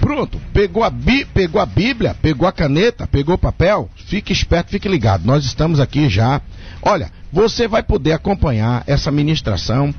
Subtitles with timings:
[0.00, 4.70] Pronto, pegou a, bi, pegou a Bíblia, pegou a caneta, pegou o papel, fique esperto,
[4.70, 5.24] fique ligado.
[5.24, 6.42] Nós estamos aqui já.
[6.82, 9.94] Olha, você vai poder acompanhar essa ministração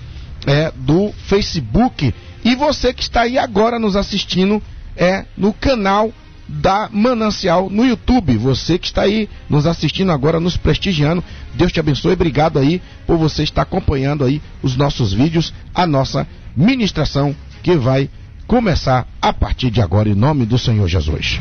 [0.46, 4.62] é, do Facebook e você que está aí agora nos assistindo
[4.96, 6.12] é no canal
[6.52, 8.38] da Manancial no YouTube.
[8.38, 12.14] Você que está aí nos assistindo agora, nos prestigiando, Deus te abençoe.
[12.14, 18.10] Obrigado aí por você estar acompanhando aí os nossos vídeos, a nossa ministração que vai
[18.48, 21.40] começar a partir de agora em nome do Senhor Jesus.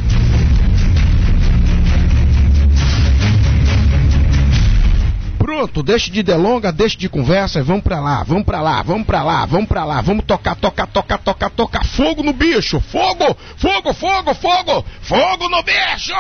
[5.60, 9.22] Pronto, deixe de delonga, deixe de conversa, vamos pra lá, vamos pra lá, vamos pra
[9.22, 13.92] lá, vamos pra lá, vamos tocar, tocar, tocar, tocar, tocar, fogo no bicho, fogo, fogo,
[13.92, 16.14] fogo, fogo, fogo no bicho!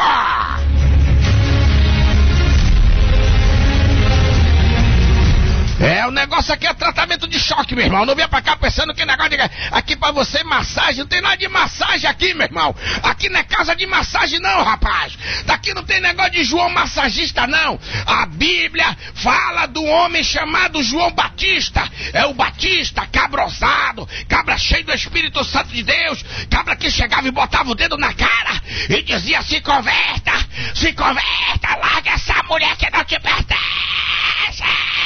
[5.80, 8.04] É, o negócio aqui é tratamento de choque, meu irmão.
[8.04, 9.36] Não venha pra cá pensando que negócio de...
[9.70, 12.74] Aqui pra você massagem, não tem nada de massagem aqui, meu irmão.
[13.02, 15.16] Aqui não é casa de massagem não, rapaz.
[15.46, 17.80] Daqui não tem negócio de João massagista não.
[18.06, 21.90] A Bíblia fala do homem chamado João Batista.
[22.12, 27.30] É o Batista, cabrosado, cabra cheio do Espírito Santo de Deus, cabra que chegava e
[27.30, 30.32] botava o dedo na cara e dizia se converta,
[30.74, 34.99] se converta, larga essa mulher que não te pertence.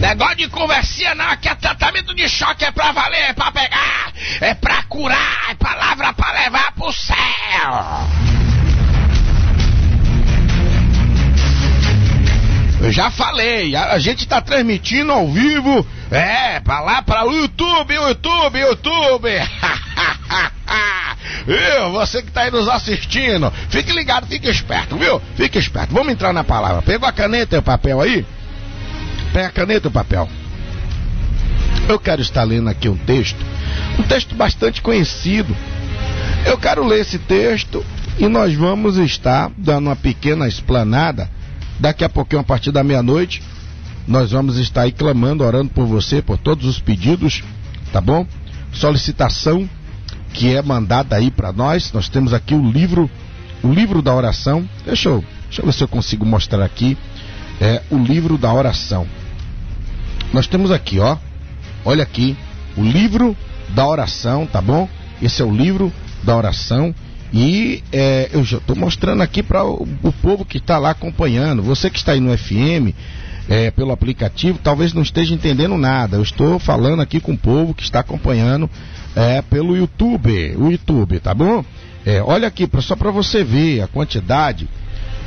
[0.00, 4.12] Negócio de conversinha não, aqui é tratamento de choque, é pra valer, é pra pegar,
[4.40, 7.14] é pra curar, é palavra pra levar pro céu.
[12.82, 17.94] Eu já falei, a, gente tá transmitindo ao vivo, é, pra lá, para o YouTube,
[17.94, 19.30] YouTube, YouTube.
[21.46, 21.92] viu?
[21.92, 25.20] Você que tá aí nos assistindo, fique ligado, fique esperto, viu?
[25.36, 25.92] Fique esperto.
[25.92, 26.82] Vamos entrar na palavra.
[26.82, 28.26] Pegou a caneta e o papel aí?
[29.32, 30.28] Pega a caneta e o papel.
[31.88, 33.44] Eu quero estar lendo aqui um texto,
[33.98, 35.54] um texto bastante conhecido.
[36.46, 37.84] Eu quero ler esse texto
[38.18, 41.28] e nós vamos estar dando uma pequena explanada.
[41.78, 43.42] Daqui a pouquinho, a partir da meia-noite,
[44.06, 47.42] nós vamos estar aí clamando, orando por você, por todos os pedidos,
[47.92, 48.26] tá bom?
[48.72, 49.68] Solicitação
[50.32, 51.92] que é mandada aí para nós.
[51.92, 53.08] Nós temos aqui o livro,
[53.62, 54.68] o livro da oração.
[54.84, 56.98] Deixa eu, deixa eu ver se eu consigo mostrar aqui.
[57.60, 59.06] É o livro da oração.
[60.32, 61.16] Nós temos aqui, ó.
[61.84, 62.36] Olha aqui,
[62.76, 63.36] o livro
[63.70, 64.88] da oração, tá bom?
[65.22, 65.92] Esse é o livro
[66.24, 66.94] da oração.
[67.32, 71.62] E é, eu já estou mostrando aqui para o, o, povo que está lá acompanhando.
[71.62, 72.94] Você que está aí no FM,
[73.48, 76.16] é, pelo aplicativo, talvez não esteja entendendo nada.
[76.16, 78.68] Eu estou falando aqui com o povo que está acompanhando
[79.14, 80.56] é, pelo YouTube.
[80.56, 81.64] O YouTube, tá bom?
[82.06, 84.68] É, olha aqui, só para você ver a quantidade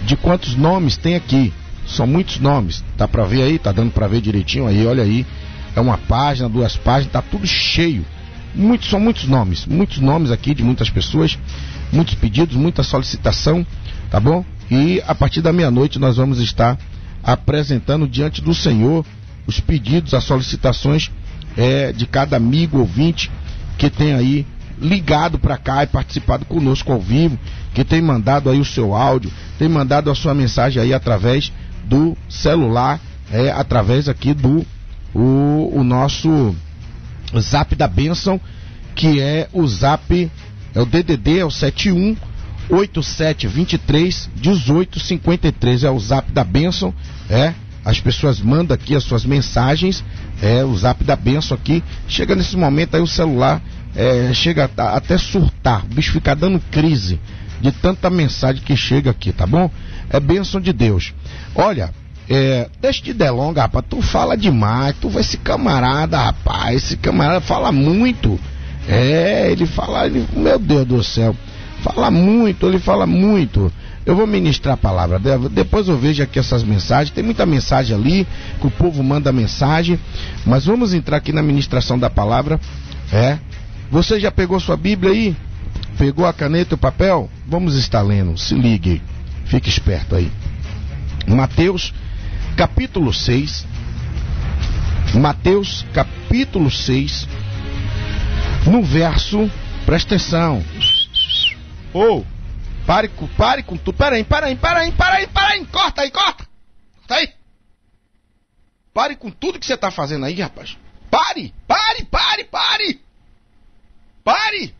[0.03, 1.53] de quantos nomes tem aqui.
[1.85, 2.83] São muitos nomes.
[2.97, 3.57] Dá para ver aí?
[3.57, 5.25] Tá dando para ver direitinho aí, olha aí.
[5.75, 8.05] É uma página, duas páginas, tá tudo cheio.
[8.53, 11.37] Muitos, são muitos nomes, muitos nomes aqui de muitas pessoas,
[11.91, 13.65] muitos pedidos, muita solicitação,
[14.09, 14.43] tá bom?
[14.71, 16.77] E a partir da meia-noite nós vamos estar
[17.27, 19.05] apresentando diante do Senhor
[19.45, 21.11] os pedidos, as solicitações
[21.57, 23.29] é, de cada amigo ouvinte
[23.77, 24.47] que tem aí
[24.79, 27.37] ligado para cá e participado conosco ao vivo,
[27.73, 31.51] que tem mandado aí o seu áudio, tem mandado a sua mensagem aí através
[31.83, 32.99] do celular,
[33.31, 34.65] é, através aqui do
[35.13, 36.55] o, o nosso
[37.37, 38.39] zap da bênção,
[38.95, 40.31] que é o zap,
[40.73, 42.15] é o DDD, é o 71
[42.69, 46.93] 8723 1853, é o zap da bênção,
[47.29, 47.53] é,
[47.83, 50.03] as pessoas mandam aqui as suas mensagens,
[50.41, 51.81] é o zap da benção aqui.
[52.07, 53.61] Chega nesse momento aí o celular
[53.95, 57.19] é, chega a, até surtar, o bicho fica dando crise
[57.61, 59.71] de tanta mensagem que chega aqui, tá bom?
[60.09, 61.13] É bênção de Deus.
[61.55, 61.91] Olha,
[62.29, 67.41] é, deixa de delonga, rapaz, tu fala demais, tu vai esse camarada, rapaz, esse camarada
[67.41, 68.39] fala muito.
[68.87, 71.35] É, ele fala, ele, meu Deus do céu,
[71.87, 73.71] fala muito, ele fala muito.
[74.05, 75.19] Eu vou ministrar a palavra.
[75.49, 77.13] Depois eu vejo aqui essas mensagens.
[77.13, 78.27] Tem muita mensagem ali,
[78.59, 79.99] que o povo manda mensagem.
[80.45, 82.59] Mas vamos entrar aqui na ministração da palavra.
[83.11, 83.37] É.
[83.91, 85.35] Você já pegou sua Bíblia aí?
[85.97, 87.29] Pegou a caneta e o papel?
[87.45, 88.37] Vamos estar lendo.
[88.37, 89.01] Se ligue.
[89.45, 90.31] Fique esperto aí.
[91.27, 91.93] Mateus,
[92.55, 93.65] capítulo 6.
[95.15, 97.27] Mateus, capítulo 6.
[98.65, 99.49] No verso,
[99.85, 100.63] presta atenção.
[101.93, 102.25] Ou.
[102.85, 103.97] Pare, pare com tudo.
[103.97, 105.65] Pera aí, para aí, para aí, aí, aí.
[105.65, 106.47] Corta aí, corta.
[106.95, 107.33] Corta aí.
[108.93, 110.77] Pare com tudo que você está fazendo aí, rapaz.
[111.11, 113.01] Pare, pare, pare, pare.
[114.23, 114.75] Pare.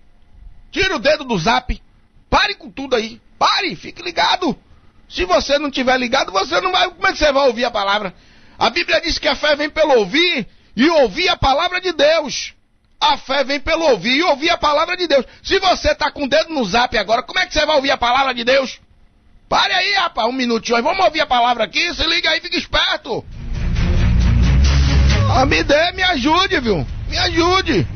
[0.71, 1.81] Tira o dedo do zap.
[2.29, 3.21] Pare com tudo aí.
[3.37, 4.57] Pare, fique ligado.
[5.07, 6.89] Se você não tiver ligado, você não vai.
[6.89, 8.13] Como é que você vai ouvir a palavra?
[8.57, 12.53] A Bíblia diz que a fé vem pelo ouvir e ouvir a palavra de Deus.
[12.99, 15.25] A fé vem pelo ouvir e ouvir a palavra de Deus.
[15.43, 17.91] Se você está com o dedo no zap agora, como é que você vai ouvir
[17.91, 18.79] a palavra de Deus?
[19.47, 20.81] Pare aí, rapaz, um minutinho.
[20.81, 21.93] Vamos ouvir a palavra aqui.
[21.93, 23.23] Se liga aí, fica esperto.
[25.29, 26.85] Ah, me dê, me ajude, viu?
[27.07, 27.87] Me ajude.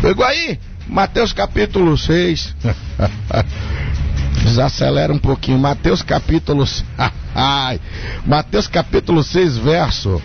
[0.00, 0.58] Pegou aí?
[0.86, 2.54] Mateus capítulo 6.
[4.44, 5.58] Desacelera um pouquinho.
[5.58, 6.64] Mateus capítulo.
[7.34, 7.80] Ai.
[8.24, 10.22] Mateus capítulo 6, verso.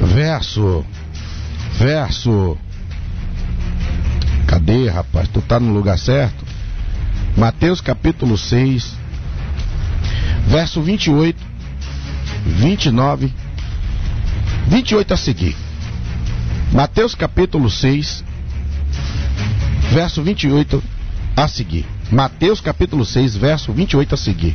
[0.00, 0.84] Verso
[1.80, 2.58] verso.
[4.46, 5.28] Cadê, rapaz?
[5.28, 6.44] Tu tá no lugar certo?
[7.36, 8.94] Mateus capítulo 6,
[10.46, 11.40] verso 28,
[12.44, 13.32] 29,
[14.66, 15.56] 28 a seguir.
[16.70, 18.24] Mateus capítulo 6,
[19.90, 20.82] verso 28
[21.34, 21.86] a seguir.
[22.12, 24.54] Mateus capítulo 6, verso 28 a seguir.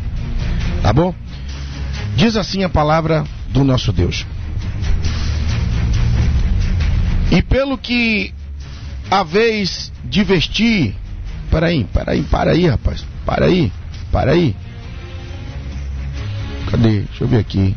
[0.83, 1.16] Tá bom?
[2.16, 4.25] Diz assim a palavra do nosso Deus.
[7.31, 8.33] E pelo que
[9.10, 10.95] a vez de vestir.
[11.50, 13.06] Peraí, peraí, para aí, rapaz.
[13.25, 13.72] Para aí,
[14.12, 14.56] para aí.
[16.69, 17.01] Cadê?
[17.01, 17.75] Deixa eu ver aqui.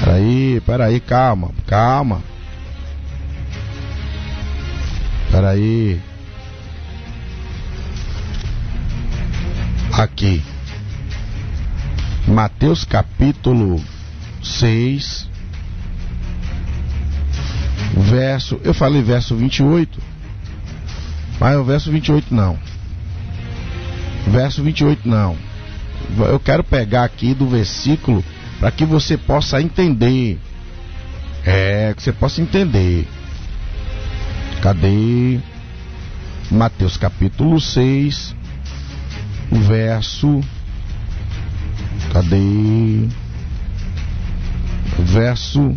[0.00, 2.22] Peraí, peraí, calma, calma.
[5.30, 6.00] Peraí.
[9.92, 10.42] Aqui.
[12.26, 13.82] Mateus capítulo
[14.42, 15.29] 6
[17.96, 20.00] verso, eu falei verso 28,
[21.38, 22.58] mas o verso 28 não.
[24.28, 25.36] Verso 28 não.
[26.18, 28.24] Eu quero pegar aqui do versículo
[28.58, 30.38] para que você possa entender.
[31.44, 33.08] É, que você possa entender.
[34.60, 35.40] Cadê?
[36.50, 38.34] Mateus capítulo 6,
[39.50, 40.40] verso.
[42.12, 43.08] Cadê?
[44.98, 45.74] Verso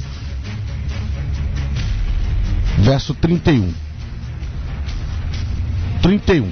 [2.83, 3.73] verso 31.
[6.01, 6.51] 31.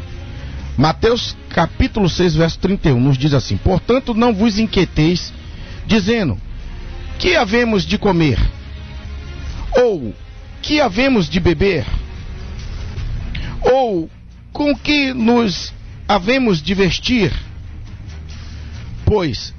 [0.77, 5.33] Mateus capítulo 6, verso 31 nos diz assim: Portanto, não vos inquieteis,
[5.85, 6.39] dizendo:
[7.19, 8.39] Que havemos de comer?
[9.77, 10.15] Ou
[10.61, 11.85] que havemos de beber?
[13.61, 14.09] Ou
[14.53, 15.73] com que nos
[16.07, 17.31] havemos de vestir?
[19.05, 19.53] Pois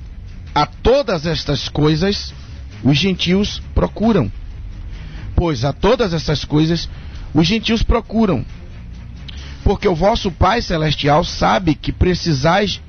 [0.55, 2.35] a todas estas coisas
[2.83, 4.31] os gentios procuram
[5.43, 6.89] pois, a todas essas coisas
[7.35, 8.47] os gentios procuram.
[9.65, 12.81] Porque o vosso Pai Celestial sabe que precisais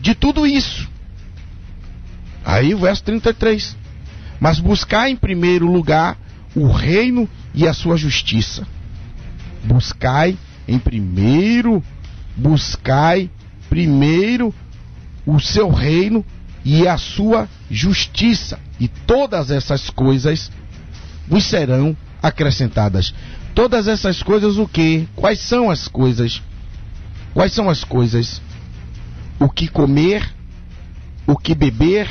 [0.00, 0.88] de tudo isso.
[2.44, 3.76] Aí o verso 33.
[4.40, 6.18] Mas buscar em primeiro lugar
[6.52, 8.66] o reino e a sua justiça.
[9.62, 10.36] Buscai
[10.66, 11.80] em primeiro,
[12.36, 13.30] buscai
[13.68, 14.52] primeiro
[15.24, 16.24] o seu reino
[16.64, 18.58] e a sua justiça.
[18.80, 20.50] E todas essas coisas
[21.30, 23.14] vos serão acrescentadas.
[23.54, 25.08] Todas essas coisas o que?
[25.14, 26.42] Quais são as coisas?
[27.32, 28.42] Quais são as coisas?
[29.38, 30.28] O que comer,
[31.26, 32.08] o que beber,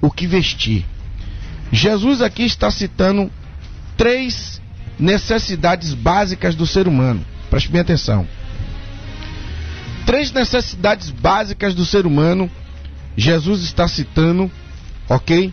[0.00, 0.84] o que vestir.
[1.72, 3.30] Jesus aqui está citando
[3.96, 4.60] três
[4.98, 7.24] necessidades básicas do ser humano.
[7.50, 8.26] Preste bem atenção.
[10.06, 12.50] Três necessidades básicas do ser humano,
[13.16, 14.50] Jesus está citando,
[15.08, 15.52] ok?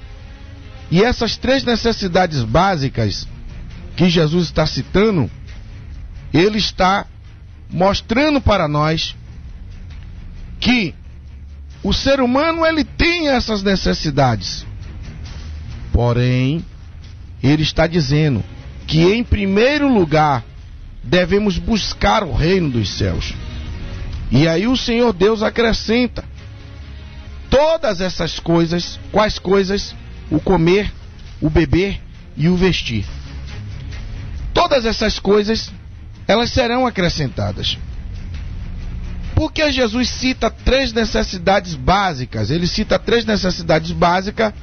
[0.92, 3.26] E essas três necessidades básicas
[3.96, 5.32] que Jesus está citando,
[6.34, 7.06] ele está
[7.70, 9.16] mostrando para nós
[10.60, 10.94] que
[11.82, 14.66] o ser humano ele tem essas necessidades.
[15.94, 16.64] Porém,
[17.42, 18.44] ele está dizendo
[18.86, 20.44] que em primeiro lugar
[21.04, 23.34] devemos buscar o reino dos céus.
[24.30, 26.24] E aí o Senhor Deus acrescenta
[27.50, 29.96] todas essas coisas, quais coisas?
[30.32, 30.92] O comer,
[31.40, 32.02] o beber
[32.36, 33.06] e o vestir.
[34.54, 35.72] Todas essas coisas,
[36.28, 37.78] elas serão acrescentadas.
[39.36, 42.52] Porque Jesus cita três necessidades básicas.
[42.52, 44.54] Ele cita três necessidades básicas.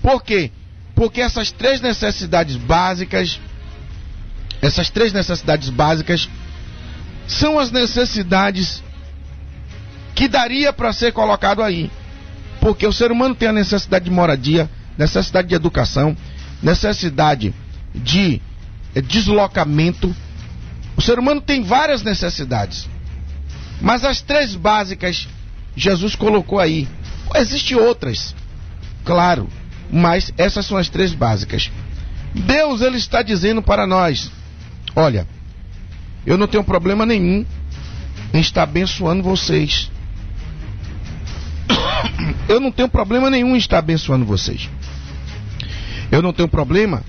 [0.00, 0.50] Por quê?
[0.94, 3.40] Porque essas três necessidades básicas,
[4.62, 6.28] essas três necessidades básicas,
[7.26, 8.82] são as necessidades
[10.14, 11.90] que daria para ser colocado aí.
[12.60, 16.14] Porque o ser humano tem a necessidade de moradia, necessidade de educação,
[16.62, 17.54] necessidade
[17.94, 18.40] de
[18.94, 20.14] eh, deslocamento.
[20.94, 22.86] O ser humano tem várias necessidades.
[23.80, 25.26] Mas as três básicas
[25.74, 26.86] Jesus colocou aí.
[27.34, 28.34] Existem outras,
[29.02, 29.48] claro,
[29.90, 31.70] mas essas são as três básicas.
[32.34, 34.30] Deus ele está dizendo para nós:
[34.94, 35.26] olha,
[36.26, 37.46] eu não tenho problema nenhum
[38.34, 39.90] em estar abençoando vocês.
[42.48, 44.68] Eu não tenho problema nenhum em estar abençoando vocês.
[46.10, 47.04] Eu não tenho problema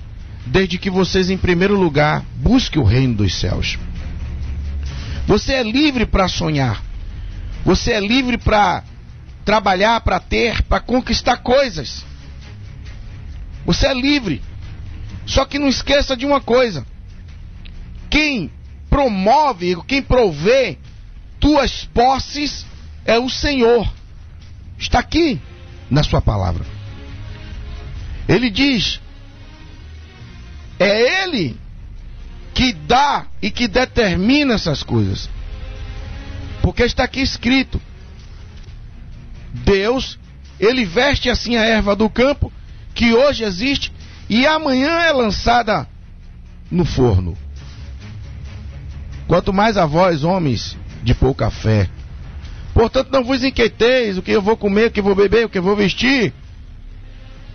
[0.46, 3.78] desde que vocês, em primeiro lugar, busquem o reino dos céus.
[5.26, 6.82] Você é livre para sonhar.
[7.64, 8.82] Você é livre para
[9.44, 12.04] trabalhar, para ter, para conquistar coisas.
[13.64, 14.42] Você é livre.
[15.26, 16.84] Só que não esqueça de uma coisa:
[18.10, 18.50] quem
[18.90, 20.78] promove, quem provê
[21.38, 22.66] tuas posses
[23.04, 23.90] é o Senhor.
[24.78, 25.40] Está aqui
[25.88, 26.71] na sua palavra.
[28.32, 28.98] Ele diz:
[30.78, 31.54] é Ele
[32.54, 35.28] que dá e que determina essas coisas.
[36.62, 37.78] Porque está aqui escrito:
[39.52, 40.18] Deus,
[40.58, 42.50] ele veste assim a erva do campo,
[42.94, 43.92] que hoje existe,
[44.30, 45.86] e amanhã é lançada
[46.70, 47.36] no forno.
[49.28, 51.86] Quanto mais a vós, homens de pouca fé.
[52.72, 55.50] Portanto, não vos inquieteis o que eu vou comer, o que eu vou beber, o
[55.50, 56.32] que eu vou vestir.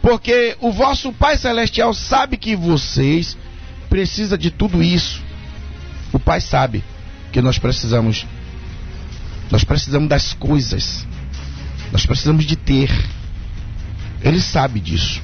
[0.01, 3.37] Porque o vosso Pai Celestial sabe que vocês
[3.89, 5.21] precisa de tudo isso.
[6.13, 6.83] O Pai sabe
[7.31, 8.25] que nós precisamos.
[9.49, 11.05] Nós precisamos das coisas.
[11.91, 12.89] Nós precisamos de ter.
[14.21, 15.21] Ele sabe disso.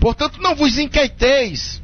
[0.00, 1.82] Portanto, não vos inquieteis.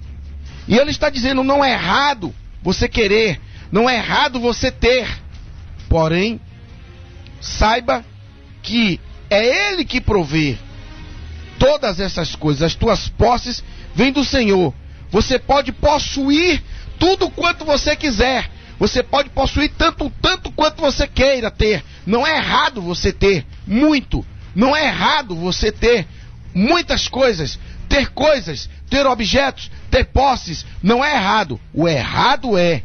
[0.66, 3.40] E ele está dizendo: não é errado você querer,
[3.70, 5.08] não é errado você ter.
[5.88, 6.40] Porém,
[7.40, 8.04] saiba
[8.62, 9.00] que
[9.30, 10.58] é Ele que provê
[11.58, 12.62] todas essas coisas.
[12.62, 13.62] As tuas posses
[13.94, 14.72] vêm do Senhor.
[15.10, 16.62] Você pode possuir
[16.98, 18.50] tudo quanto você quiser.
[18.78, 21.84] Você pode possuir tanto, tanto quanto você queira ter.
[22.06, 24.24] Não é errado você ter muito.
[24.54, 26.06] Não é errado você ter
[26.54, 27.58] muitas coisas.
[27.88, 30.64] Ter coisas, ter objetos, ter posses.
[30.82, 31.58] Não é errado.
[31.72, 32.82] O errado é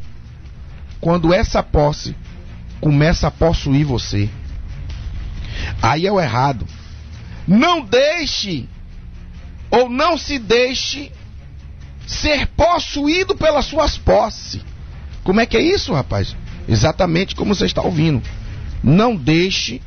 [1.00, 2.16] quando essa posse
[2.80, 4.30] começa a possuir você.
[5.82, 6.66] Aí é o errado.
[7.48, 8.68] Não deixe
[9.70, 11.12] ou não se deixe
[12.06, 14.62] ser possuído pelas suas posses.
[15.24, 16.36] Como é que é isso, rapaz?
[16.68, 18.22] Exatamente como você está ouvindo.
[18.84, 19.82] Não deixe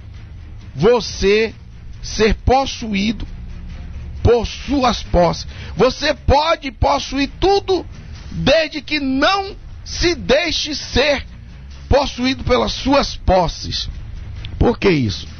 [0.74, 1.54] você
[2.02, 3.26] ser possuído
[4.22, 5.46] por suas posses.
[5.76, 7.86] Você pode possuir tudo
[8.32, 11.24] desde que não se deixe ser
[11.88, 13.88] possuído pelas suas posses.
[14.58, 15.35] Por que isso?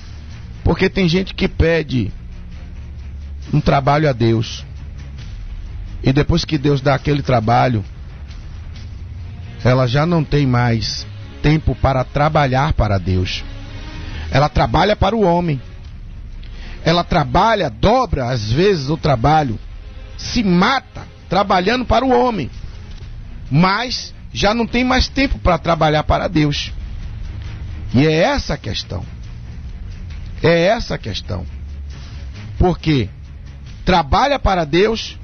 [0.67, 2.11] Porque tem gente que pede
[3.55, 4.65] um trabalho a Deus
[6.03, 7.85] e depois que Deus dá aquele trabalho,
[9.63, 11.07] ela já não tem mais
[11.41, 13.45] tempo para trabalhar para Deus.
[14.29, 15.63] Ela trabalha para o homem.
[16.85, 19.61] Ela trabalha, dobra às vezes o trabalho,
[20.19, 22.51] se mata trabalhando para o homem.
[23.49, 26.73] Mas já não tem mais tempo para trabalhar para Deus.
[27.95, 29.05] E é essa a questão.
[30.43, 31.47] É essa a questão.
[32.59, 33.09] Porque
[33.85, 35.19] trabalha para Deus,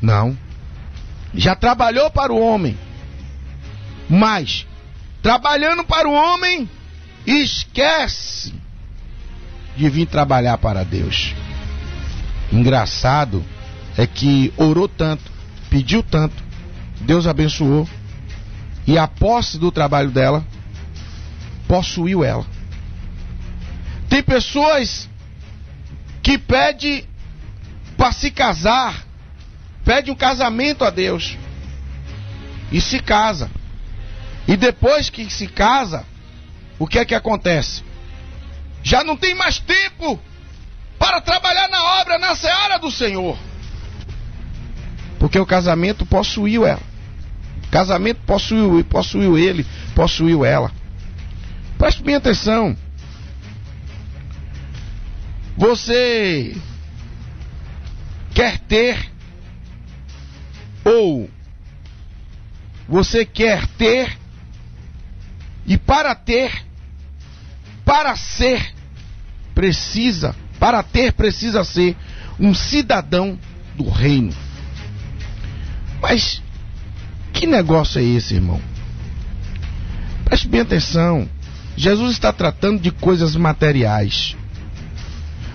[0.00, 0.36] não.
[1.34, 2.78] Já trabalhou para o homem.
[4.08, 4.66] Mas,
[5.22, 6.68] trabalhando para o homem,
[7.26, 8.54] esquece
[9.76, 11.34] de vir trabalhar para Deus.
[12.52, 13.44] Engraçado
[13.96, 15.30] é que orou tanto,
[15.70, 16.42] pediu tanto,
[17.00, 17.88] Deus abençoou
[18.86, 20.44] e a posse do trabalho dela
[21.66, 22.44] possuiu ela.
[24.08, 25.08] Tem pessoas
[26.22, 27.04] que pede
[27.96, 29.04] para se casar,
[29.84, 31.36] pede um casamento a Deus
[32.72, 33.50] e se casa.
[34.46, 36.04] E depois que se casa,
[36.78, 37.82] o que é que acontece?
[38.82, 40.20] Já não tem mais tempo
[40.98, 43.38] para trabalhar na obra, na seara do Senhor.
[45.18, 46.82] Porque o casamento possuiu ela.
[47.66, 50.70] O casamento possuiu, possuiu ele, possuiu ela.
[51.78, 52.76] Preste bem atenção.
[55.56, 56.56] Você
[58.34, 59.10] quer ter
[60.84, 61.30] ou
[62.88, 64.18] você quer ter
[65.66, 66.64] e para ter,
[67.84, 68.74] para ser,
[69.54, 71.96] precisa, para ter, precisa ser
[72.38, 73.38] um cidadão
[73.76, 74.34] do reino.
[76.02, 76.42] Mas
[77.32, 78.60] que negócio é esse, irmão?
[80.24, 81.28] Preste bem atenção.
[81.76, 84.36] Jesus está tratando de coisas materiais.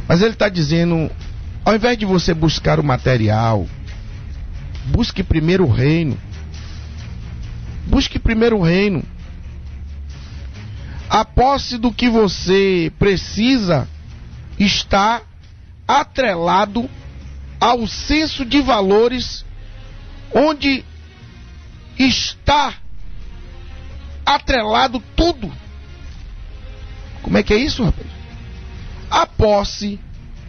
[0.10, 1.12] Mas ele está dizendo:
[1.64, 3.68] ao invés de você buscar o material,
[4.86, 6.20] busque primeiro o reino.
[7.86, 9.04] Busque primeiro o reino.
[11.08, 13.88] A posse do que você precisa
[14.58, 15.22] está
[15.88, 16.90] atrelado
[17.60, 19.46] ao senso de valores
[20.34, 20.84] onde
[21.98, 22.74] está
[24.26, 25.52] atrelado tudo.
[27.22, 28.19] Como é que é isso, rapaz?
[29.10, 30.00] A posse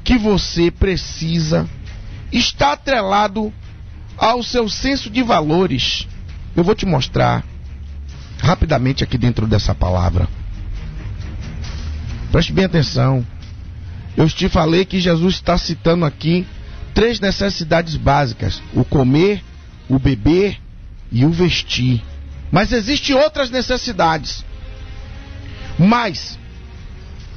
[0.05, 1.69] que você precisa
[2.33, 3.53] está atrelado
[4.17, 6.07] ao seu senso de valores.
[6.55, 7.45] Eu vou te mostrar
[8.39, 10.29] rapidamente aqui dentro dessa palavra.
[12.31, 13.27] Preste bem atenção.
[14.17, 16.47] Eu te falei que Jesus está citando aqui
[16.95, 19.43] três necessidades básicas: o comer,
[19.89, 20.61] o beber
[21.11, 22.03] e o vestir.
[22.51, 24.45] Mas existem outras necessidades.
[25.79, 26.39] Mas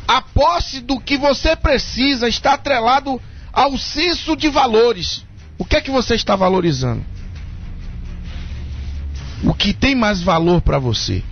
[0.07, 5.25] a posse do que você precisa está atrelado ao senso de valores.
[5.57, 7.05] O que é que você está valorizando?
[9.43, 11.23] O que tem mais valor para você?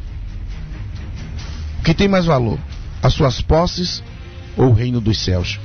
[1.80, 2.60] O que tem mais valor?
[3.02, 4.04] As suas posses
[4.56, 5.60] ou o reino dos céus?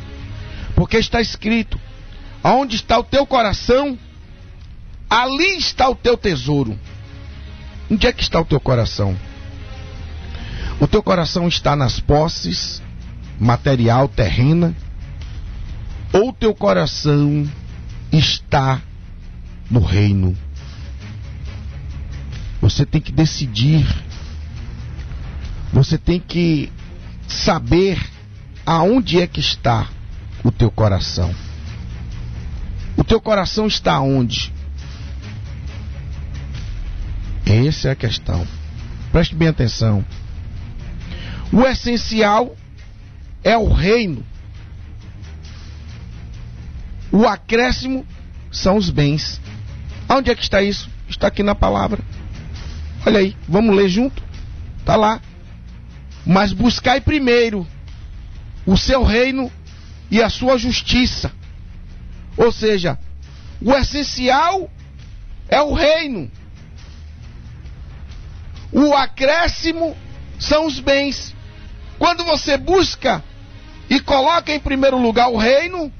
[0.75, 1.79] Porque está escrito:
[2.43, 3.99] aonde está o teu coração,
[5.11, 6.79] ali está o teu tesouro.
[7.91, 9.17] Onde é que está o teu coração?
[10.81, 12.83] O teu coração está nas posses
[13.39, 14.75] material terrena
[16.13, 17.49] ou teu coração
[18.13, 18.81] está
[19.71, 20.37] no reino?
[22.61, 23.87] Você tem que decidir.
[25.73, 26.73] Você tem que
[27.29, 28.01] saber
[28.65, 29.89] aonde é que está
[30.43, 31.35] o teu coração.
[32.97, 34.53] O teu coração está onde?
[37.45, 38.47] Essa é a questão.
[39.13, 40.05] Preste bem atenção.
[41.53, 42.57] O essencial
[43.47, 44.27] é o reino.
[47.13, 48.05] O acréscimo
[48.51, 49.41] são os bens.
[50.09, 50.91] Onde é que está isso?
[51.09, 52.03] Está aqui na palavra.
[53.07, 54.21] Olha aí, vamos ler junto?
[54.81, 55.21] Está lá.
[56.27, 57.65] Mas buscai primeiro
[58.67, 59.49] o seu reino
[60.11, 61.31] e a sua justiça.
[62.37, 62.99] Ou seja,
[63.63, 64.69] o essencial
[65.49, 66.29] é o reino.
[68.73, 69.97] O acréscimo
[70.37, 71.33] são os bens.
[71.97, 73.23] Quando você busca
[73.89, 75.93] e coloca em primeiro lugar o reino,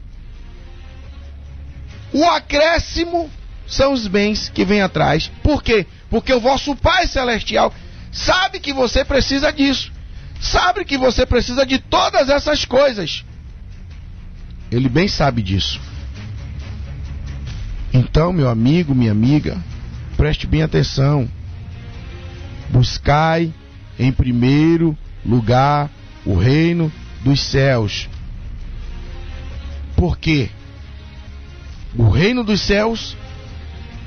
[2.13, 3.31] o acréscimo
[3.67, 5.31] são os bens que vêm atrás.
[5.43, 5.87] Por quê?
[6.09, 7.73] Porque o vosso Pai Celestial
[8.13, 9.93] sabe que você precisa disso.
[10.41, 13.25] Sabe que você precisa de todas essas coisas.
[14.71, 15.81] Ele bem sabe disso.
[17.93, 19.57] Então, meu amigo, minha amiga,
[20.17, 21.29] preste bem atenção.
[22.69, 23.53] Buscai
[23.99, 25.91] em primeiro lugar
[26.25, 26.93] o reino
[27.27, 28.09] dos céus.
[29.97, 30.49] Por quê?
[31.99, 33.17] O reino dos céus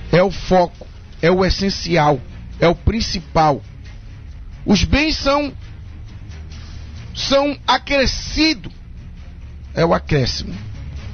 [0.10, 0.88] é o foco,
[1.22, 2.22] é o essencial,
[2.62, 3.62] é o principal.
[4.66, 5.52] Os bens são
[7.14, 8.72] são acrescidos.
[9.74, 10.56] É o acréscimo.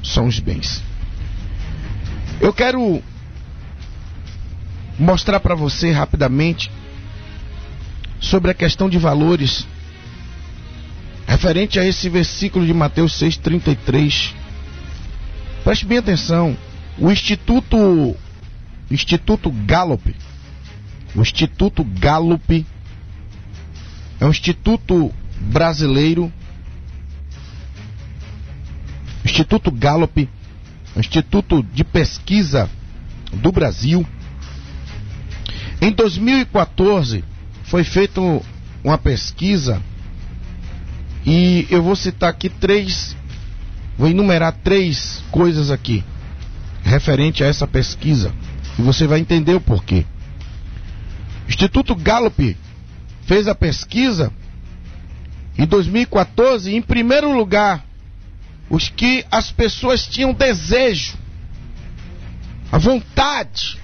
[0.04, 0.84] São os bens.
[2.40, 3.02] Eu quero
[5.00, 6.72] mostrar para você rapidamente
[8.20, 9.68] sobre a questão de valores
[11.28, 14.34] referente a esse versículo de Mateus 6:33.
[15.64, 16.58] Preste bem atenção.
[16.98, 18.16] O Instituto
[18.90, 20.16] Instituto Gallup,
[21.16, 22.66] o Instituto Gallup
[24.20, 26.32] é um instituto brasileiro.
[29.24, 30.30] Instituto Gallup,
[30.96, 32.70] um instituto de pesquisa
[33.34, 34.06] do Brasil.
[35.82, 37.24] Em 2014
[37.64, 38.22] foi feita
[38.84, 39.82] uma pesquisa
[41.26, 43.16] e eu vou citar aqui três,
[43.98, 46.04] vou enumerar três coisas aqui
[46.84, 48.32] referente a essa pesquisa
[48.78, 50.06] e você vai entender o porquê.
[51.48, 52.56] Instituto Gallup
[53.26, 54.32] fez a pesquisa
[55.58, 57.84] em 2014, em primeiro lugar,
[58.70, 61.18] os que as pessoas tinham desejo,
[62.72, 63.80] a vontade.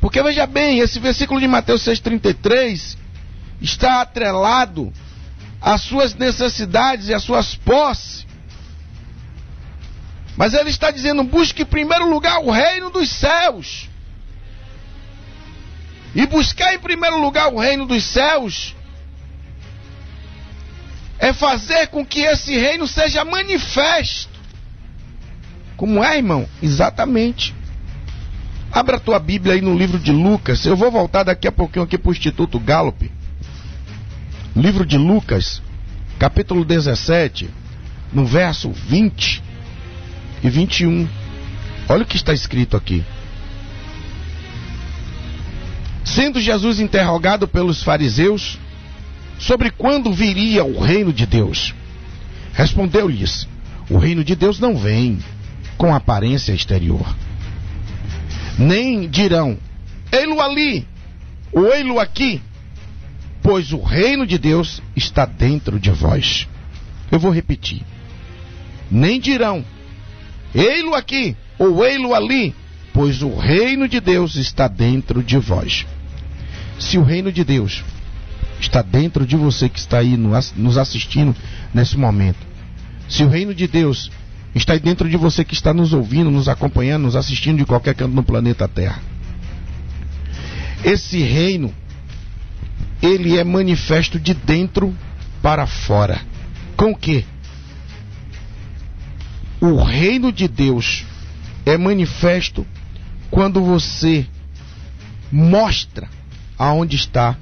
[0.00, 2.96] Porque veja bem, esse versículo de Mateus 6,33
[3.60, 4.92] está atrelado
[5.62, 8.26] às suas necessidades e às suas posses.
[10.36, 13.88] Mas ele está dizendo: busque em primeiro lugar o reino dos céus.
[16.14, 18.74] E buscar em primeiro lugar o reino dos céus
[21.18, 24.32] é fazer com que esse reino seja manifesto.
[25.76, 26.46] Como é, irmão?
[26.62, 27.54] Exatamente.
[28.70, 30.66] Abra a tua Bíblia aí no livro de Lucas.
[30.66, 33.10] Eu vou voltar daqui a pouquinho aqui para o Instituto Gallup.
[34.54, 35.62] Livro de Lucas,
[36.18, 37.48] capítulo 17,
[38.12, 39.42] no verso 20
[40.44, 41.08] e 21.
[41.88, 43.02] Olha o que está escrito aqui.
[46.04, 48.58] Sendo Jesus interrogado pelos fariseus
[49.38, 51.74] sobre quando viria o reino de Deus,
[52.52, 53.48] respondeu-lhes:
[53.88, 55.18] O reino de Deus não vem
[55.78, 57.06] com aparência exterior.
[58.58, 59.56] Nem dirão:
[60.12, 60.86] Ei-lo ali,
[61.50, 62.42] ou ei-lo aqui,
[63.42, 66.48] pois o reino de Deus está dentro de vós.
[67.10, 67.82] Eu vou repetir.
[68.90, 69.64] Nem dirão:
[70.54, 72.54] Ei-lo aqui, ou ei-lo ali,
[72.92, 75.86] pois o reino de Deus está dentro de vós.
[76.78, 77.82] Se o reino de Deus
[78.60, 81.34] está dentro de você que está aí nos assistindo
[81.74, 82.46] nesse momento,
[83.08, 84.10] se o reino de Deus
[84.54, 87.94] está aí dentro de você que está nos ouvindo, nos acompanhando, nos assistindo de qualquer
[87.94, 89.00] canto no planeta Terra,
[90.84, 91.72] esse reino,
[93.00, 94.96] ele é manifesto de dentro
[95.40, 96.20] para fora.
[96.76, 97.24] Com o quê?
[99.60, 101.04] O reino de Deus
[101.64, 102.66] é manifesto
[103.30, 104.26] quando você
[105.30, 106.08] mostra
[106.58, 107.36] aonde está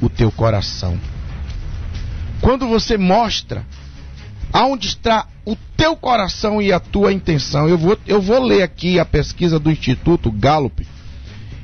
[0.00, 0.98] o teu coração.
[2.40, 3.66] Quando você mostra
[4.52, 7.68] aonde está o teu coração e a tua intenção.
[7.68, 10.86] Eu vou, eu vou ler aqui a pesquisa do Instituto Gallup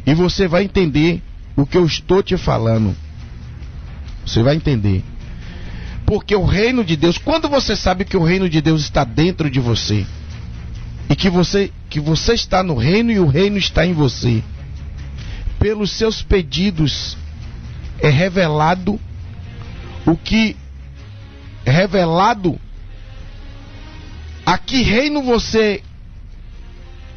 [0.06, 1.22] e você vai entender
[1.56, 2.94] o que eu estou te falando.
[4.26, 5.02] Você vai entender.
[6.06, 9.50] Porque o reino de Deus, quando você sabe que o reino de Deus está dentro
[9.50, 10.06] de você,
[11.08, 14.42] e que você que você está no reino e o reino está em você,
[15.58, 17.16] pelos seus pedidos
[18.00, 18.98] é revelado
[20.06, 20.56] o que
[21.64, 22.58] é revelado
[24.44, 25.82] a que reino você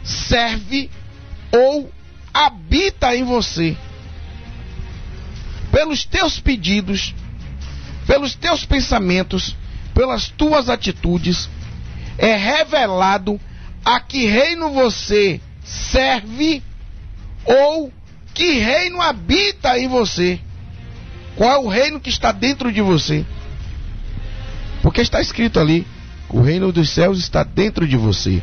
[0.03, 0.89] serve
[1.51, 1.91] ou
[2.33, 3.75] habita em você.
[5.77, 7.13] Pelos teus pedidos,
[8.07, 9.55] pelos teus pensamentos,
[9.93, 11.47] pelas tuas atitudes,
[12.17, 13.39] é revelado
[13.85, 16.63] a que reino você serve
[17.45, 17.93] ou
[18.33, 20.39] que reino habita em você.
[21.35, 23.23] Qual é o reino que está dentro de você?
[24.81, 25.85] Porque está escrito ali:
[26.27, 28.41] o reino dos céus está dentro de você.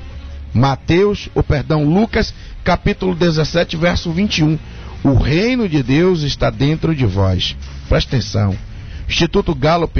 [0.54, 4.56] Mateus, ou perdão, Lucas, capítulo 17, verso 21.
[5.04, 7.54] O reino de Deus está dentro de vós.
[7.90, 8.56] Presta atenção.
[9.06, 9.94] Instituto Gallup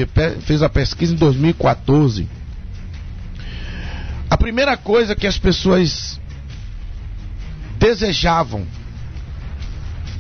[0.47, 2.27] fez a pesquisa em 2014.
[4.31, 6.19] A primeira coisa que as pessoas
[7.79, 8.67] desejavam,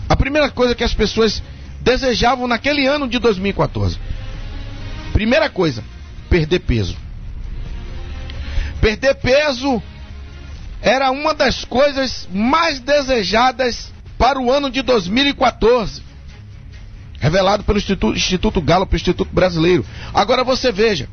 [0.07, 1.42] a primeira coisa que as pessoas
[1.81, 3.99] desejavam naquele ano de 2014,
[5.14, 5.83] primeira coisa,
[6.29, 6.94] perder peso.
[8.83, 9.83] Perder peso
[10.83, 16.03] era uma das coisas mais desejadas para o ano de 2014
[17.24, 19.85] revelado pelo Instituto, Instituto Gallup, Instituto Brasileiro.
[20.12, 21.09] Agora você veja,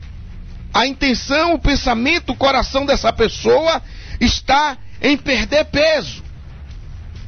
[0.74, 3.82] a intenção, o pensamento, o coração dessa pessoa
[4.20, 6.22] está em perder peso.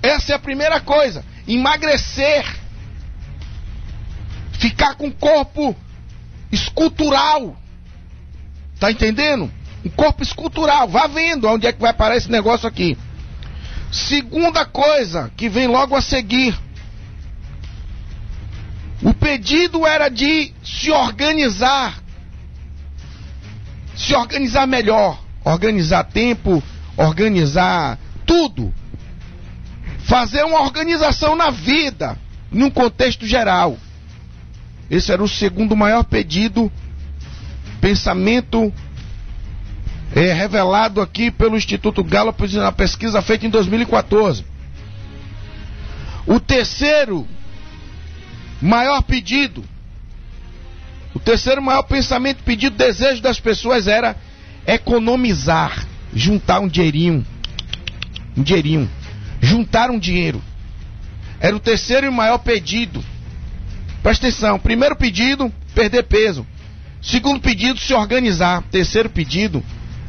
[0.01, 1.23] Essa é a primeira coisa.
[1.47, 2.45] Emagrecer.
[4.51, 5.73] Ficar com corpo
[6.51, 7.55] escultural.
[8.81, 9.49] Tá entendendo?
[9.85, 10.89] Um corpo escultural.
[10.89, 12.97] Vá vendo onde é que vai parar esse negócio aqui.
[13.93, 16.59] Segunda coisa que vem logo a seguir
[19.03, 22.01] o pedido era de se organizar,
[23.95, 26.63] se organizar melhor, organizar tempo,
[26.95, 28.73] organizar tudo.
[30.05, 32.17] Fazer uma organização na vida,
[32.49, 33.77] num contexto geral.
[34.89, 36.71] Esse era o segundo maior pedido,
[37.81, 38.73] pensamento
[40.15, 44.45] é, revelado aqui pelo Instituto Gallup na pesquisa feita em 2014.
[46.25, 47.27] O terceiro
[48.61, 49.63] maior pedido,
[51.13, 54.15] o terceiro maior pensamento, pedido, desejo das pessoas era
[54.65, 57.25] economizar, juntar um dinheirinho,
[58.37, 58.89] um dinheirinho,
[59.41, 60.41] juntar um dinheiro.
[61.39, 63.03] Era o terceiro e maior pedido.
[64.01, 66.45] Presta atenção, primeiro pedido, perder peso.
[67.01, 68.63] Segundo pedido, se organizar.
[68.71, 69.61] Terceiro pedido,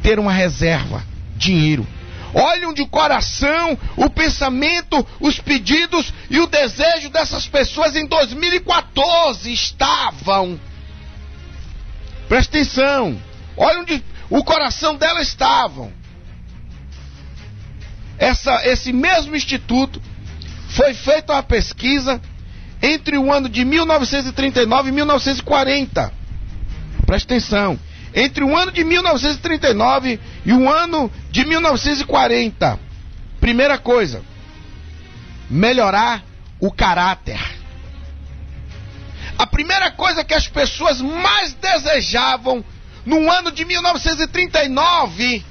[0.04, 1.02] ter uma reserva,
[1.34, 1.86] dinheiro.
[2.34, 10.60] Olhem de coração o pensamento, os pedidos e o desejo dessas pessoas em 2014 estavam.
[12.28, 13.18] Presta atenção.
[13.56, 15.90] Olha onde o coração dela estavam.
[18.18, 20.02] Essa, esse mesmo instituto
[20.68, 22.20] foi feita uma pesquisa
[22.82, 26.12] entre o ano de 1939 e 1940.
[27.06, 27.78] Presta atenção
[28.14, 32.79] entre o ano de 1939 e o ano de 1940.
[33.40, 34.22] Primeira coisa,
[35.50, 36.22] melhorar
[36.61, 37.40] o caráter.
[39.37, 42.64] A primeira coisa que as pessoas mais desejavam
[43.05, 45.44] no ano de 1939,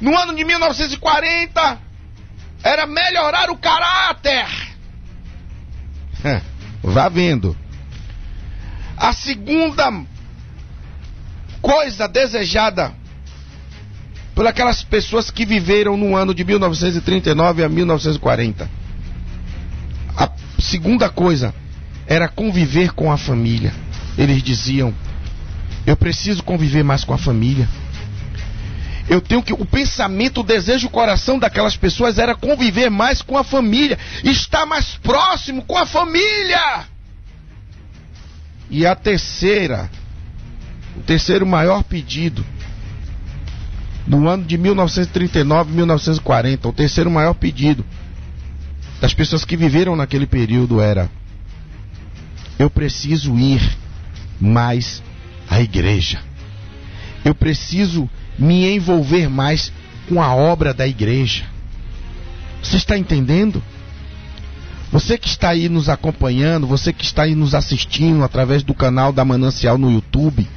[0.00, 1.78] no ano de 1940,
[2.62, 4.46] era melhorar o caráter.
[6.84, 7.56] Vá vendo.
[8.96, 9.90] A segunda
[11.60, 12.92] coisa desejada
[14.34, 18.70] por aquelas pessoas que viveram no ano de 1939 a 1940.
[20.16, 21.54] A segunda coisa
[22.06, 23.72] era conviver com a família.
[24.16, 24.94] Eles diziam:
[25.86, 27.68] Eu preciso conviver mais com a família.
[29.08, 29.52] Eu tenho que.
[29.52, 34.66] O pensamento, o desejo, o coração daquelas pessoas era conviver mais com a família, estar
[34.66, 36.86] mais próximo com a família.
[38.70, 39.90] E a terceira
[40.96, 42.44] o terceiro maior pedido
[44.06, 46.68] no ano de 1939 1940.
[46.68, 47.84] O terceiro maior pedido
[49.00, 51.10] das pessoas que viveram naquele período era:
[52.58, 53.62] eu preciso ir
[54.40, 55.02] mais
[55.48, 56.20] à igreja.
[57.24, 59.72] Eu preciso me envolver mais
[60.08, 61.44] com a obra da igreja.
[62.62, 63.62] Você está entendendo?
[64.92, 69.12] Você que está aí nos acompanhando, você que está aí nos assistindo através do canal
[69.12, 70.48] da Manancial no YouTube,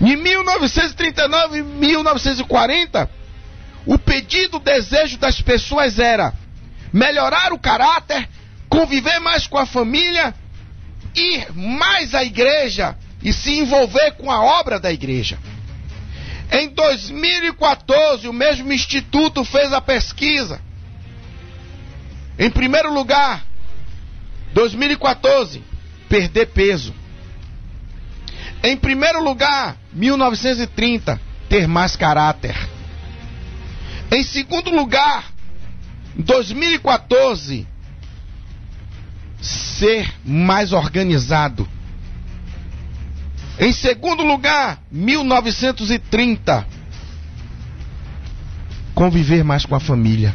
[0.00, 3.10] Em 1939 e 1940,
[3.84, 6.32] o pedido, o desejo das pessoas era
[6.92, 8.28] melhorar o caráter
[8.68, 10.34] conviver mais com a família,
[11.14, 15.38] ir mais à igreja e se envolver com a obra da igreja.
[16.50, 20.60] Em 2014, o mesmo instituto fez a pesquisa.
[22.38, 23.44] Em primeiro lugar,
[24.52, 25.62] 2014,
[26.08, 26.94] perder peso.
[28.62, 32.56] Em primeiro lugar, 1930, ter mais caráter.
[34.10, 35.32] Em segundo lugar,
[36.16, 37.66] 2014,
[39.40, 41.68] ser mais organizado.
[43.58, 46.66] Em segundo lugar, 1930,
[48.94, 50.34] conviver mais com a família.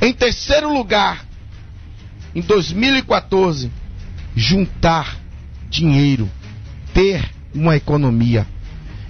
[0.00, 1.24] Em terceiro lugar,
[2.34, 3.70] em 2014,
[4.34, 5.16] juntar
[5.68, 6.28] dinheiro,
[6.92, 8.46] ter uma economia.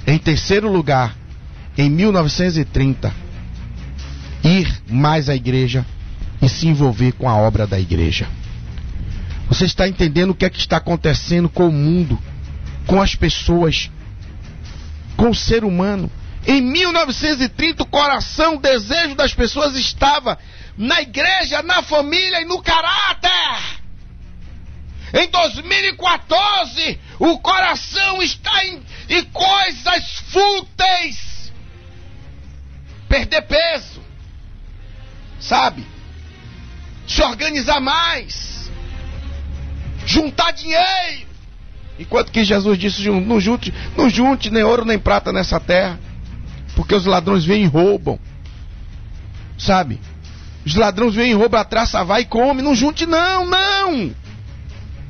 [0.07, 1.16] Em terceiro lugar,
[1.77, 3.12] em 1930,
[4.44, 5.85] ir mais à igreja
[6.42, 8.29] e se envolver com a obra da igreja.
[9.48, 12.18] Você está entendendo o que é que está acontecendo com o mundo,
[12.87, 13.90] com as pessoas,
[15.16, 16.11] com o ser humano?
[16.46, 20.38] Em 1930, o coração, o desejo das pessoas estava
[20.76, 23.80] na igreja, na família e no caráter.
[25.12, 31.52] Em 2014, o coração está em, em coisas fúteis.
[33.09, 34.02] Perder peso,
[35.38, 35.87] sabe?
[37.07, 38.54] Se organizar mais
[40.14, 41.27] juntar dinheiro.
[41.98, 45.98] Enquanto que Jesus disse: não junte, não junte nem ouro nem prata nessa terra,
[46.74, 48.18] porque os ladrões vêm e roubam.
[49.57, 50.00] Sabe?
[50.64, 52.62] Os ladrões vêm e roubam, a traça vai e come.
[52.62, 54.14] Não junte, não, não.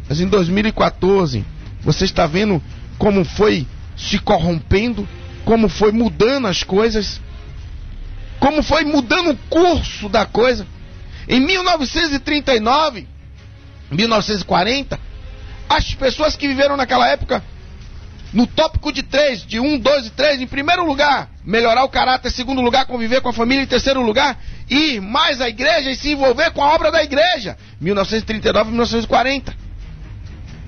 [0.09, 1.45] Mas em 2014,
[1.81, 2.63] você está vendo
[2.99, 5.09] como foi se corrompendo,
[5.45, 7.21] como foi mudando as coisas,
[8.39, 10.67] como foi mudando o curso da coisa.
[11.27, 13.09] Em 1939,
[13.91, 14.99] 1940,
[15.69, 17.43] as pessoas que viveram naquela época,
[18.33, 22.29] no tópico de três, de um, dois e três, em primeiro lugar, melhorar o caráter,
[22.29, 24.37] em segundo lugar, conviver com a família, em terceiro lugar,
[24.69, 27.57] ir mais à igreja e se envolver com a obra da igreja.
[27.81, 29.55] 1939 1940.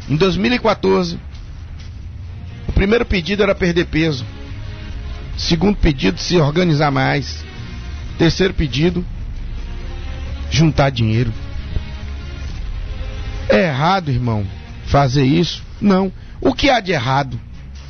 [0.09, 1.19] Em 2014,
[2.69, 4.25] o primeiro pedido era perder peso.
[5.37, 7.45] Segundo pedido, se organizar mais.
[8.17, 9.05] Terceiro pedido,
[10.51, 11.33] juntar dinheiro.
[13.49, 14.47] É errado, irmão,
[14.87, 15.63] fazer isso?
[15.81, 16.13] Não.
[16.41, 17.41] O que há de errado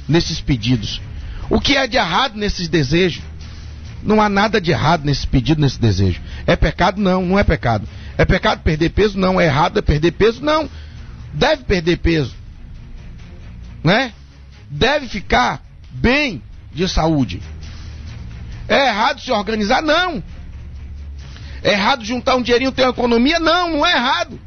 [0.09, 1.01] nesses pedidos?
[1.49, 3.23] O que há de errado nesses desejos?
[4.03, 6.21] Não há nada de errado nesse pedido, nesse desejo.
[6.47, 7.01] É pecado?
[7.01, 7.89] Não, não é pecado.
[8.17, 9.19] É pecado perder peso?
[9.19, 9.41] Não.
[9.41, 10.43] É errado é perder peso?
[10.43, 10.69] Não.
[11.33, 12.35] Deve perder peso.
[13.83, 14.13] Né?
[14.71, 16.43] Deve ficar bem
[16.73, 17.43] de saúde.
[18.69, 19.83] É errado se organizar?
[19.83, 20.23] Não.
[21.63, 23.41] É errado juntar um dinheirinho, ter uma economia?
[23.41, 24.39] Não, não é errado.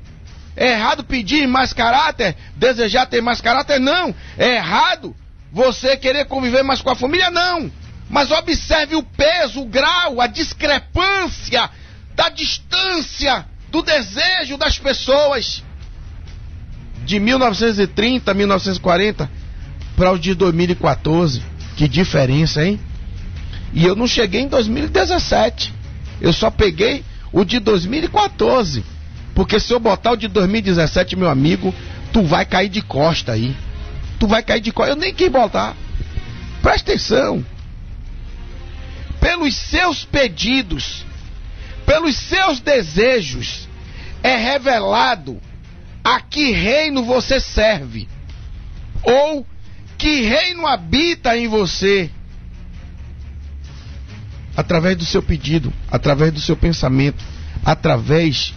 [0.59, 3.79] É errado pedir mais caráter, desejar ter mais caráter?
[3.79, 4.13] Não.
[4.37, 5.15] É errado
[5.53, 7.31] você querer conviver mais com a família?
[7.31, 7.71] Não.
[8.09, 11.69] Mas observe o peso, o grau, a discrepância
[12.13, 15.63] da distância do desejo das pessoas
[17.05, 19.31] de 1930 a 1940
[19.95, 21.41] para os de 2014.
[21.77, 22.77] Que diferença, hein?
[23.73, 25.73] E eu não cheguei em 2017.
[26.19, 28.83] Eu só peguei o de 2014.
[29.39, 31.73] Porque se eu botar o de 2017, meu amigo,
[32.11, 33.55] tu vai cair de costa aí.
[34.19, 34.91] Tu vai cair de costa.
[34.91, 35.77] Eu nem quis botar.
[36.61, 37.45] Presta atenção.
[39.21, 41.05] Pelos seus pedidos,
[41.85, 43.69] pelos seus desejos,
[44.21, 45.39] é revelado
[46.03, 48.09] a que reino você serve.
[49.01, 49.47] Ou
[49.97, 52.11] que reino habita em você
[54.57, 57.23] através do seu pedido, através do seu pensamento,
[57.63, 58.53] através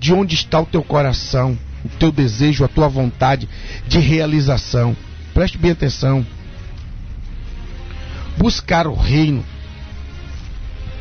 [0.00, 3.46] de onde está o teu coração, o teu desejo, a tua vontade
[3.86, 4.96] de realização.
[5.34, 6.26] Preste bem atenção.
[8.38, 9.44] Buscar o reino.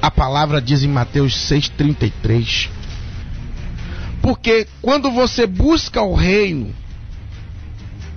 [0.02, 2.70] A palavra diz em Mateus 6:33.
[4.22, 6.76] Porque quando você busca o reino,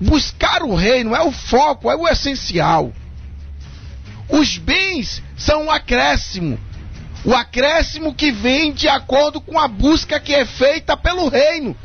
[0.01, 2.93] buscar o reino é o foco, é o essencial.
[4.29, 6.59] Os bens são um acréscimo.
[7.25, 11.77] O acréscimo que vem de acordo com a busca que é feita pelo reino.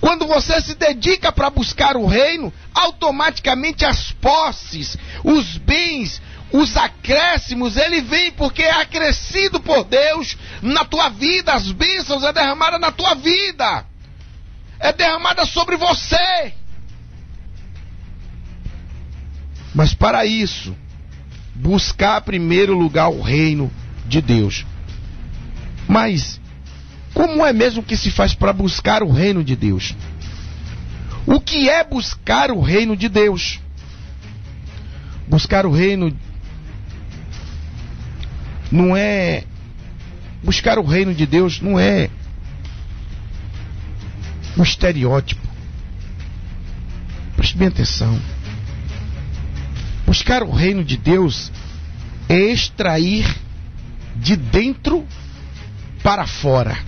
[0.00, 7.76] Quando você se dedica para buscar o reino, automaticamente as posses, os bens, os acréscimos,
[7.76, 12.90] ele vem porque é acrescido por Deus na tua vida, as bênçãos é derramada na
[12.90, 13.84] tua vida.
[14.78, 16.54] É derramada sobre você.
[19.74, 20.74] Mas para isso,
[21.54, 23.70] buscar primeiro lugar o reino
[24.10, 24.66] de Deus.
[25.88, 26.40] Mas
[27.14, 29.94] como é mesmo que se faz para buscar o reino de Deus?
[31.26, 33.60] O que é buscar o reino de Deus?
[35.28, 36.14] Buscar o reino
[38.70, 39.44] não é
[40.42, 42.08] buscar o reino de Deus não é
[44.56, 45.46] um estereótipo.
[47.36, 48.20] Preste bem atenção.
[50.06, 51.52] Buscar o reino de Deus
[52.28, 53.26] é extrair
[54.20, 55.06] de dentro
[56.02, 56.78] para fora.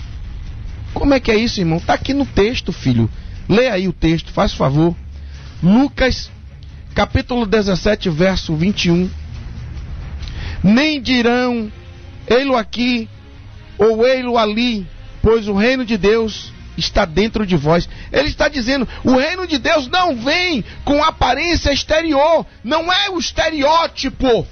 [0.92, 1.78] Como é que é isso, irmão?
[1.78, 3.10] Está aqui no texto, filho.
[3.48, 4.94] Lê aí o texto, faz favor.
[5.62, 6.30] Lucas,
[6.94, 9.10] capítulo 17, verso 21.
[10.62, 11.72] Nem dirão,
[12.28, 13.08] ei-lo aqui,
[13.78, 14.86] ou ei-lo ali,
[15.22, 17.88] pois o reino de Deus está dentro de vós.
[18.12, 23.18] Ele está dizendo: o reino de Deus não vem com aparência exterior, não é o
[23.18, 24.46] estereótipo.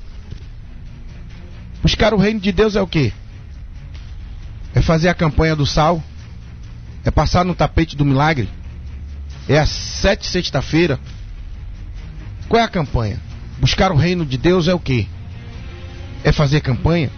[1.83, 3.13] Buscar o reino de Deus é o quê?
[4.75, 6.03] É fazer a campanha do sal?
[7.05, 8.49] É passar no tapete do milagre?
[9.49, 11.01] É a sete sexta-feira?
[12.49, 13.19] Qual é a campanha?
[13.59, 15.07] Buscar o reino de Deus é o quê?
[16.23, 17.11] É fazer campanha?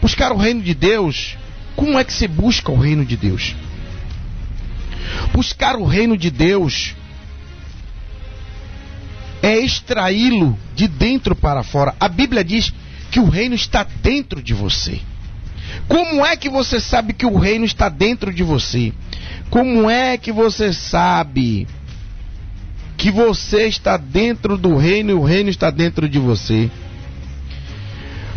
[0.00, 1.36] Buscar o reino de Deus,
[1.76, 3.54] como é que se busca o reino de Deus?
[5.32, 6.94] Buscar o reino de Deus
[9.42, 11.94] é extraí-lo de dentro para fora.
[11.98, 12.72] A Bíblia diz
[13.10, 15.00] que o reino está dentro de você.
[15.86, 18.92] Como é que você sabe que o reino está dentro de você?
[19.50, 21.66] Como é que você sabe
[22.96, 26.70] que você está dentro do reino e o reino está dentro de você?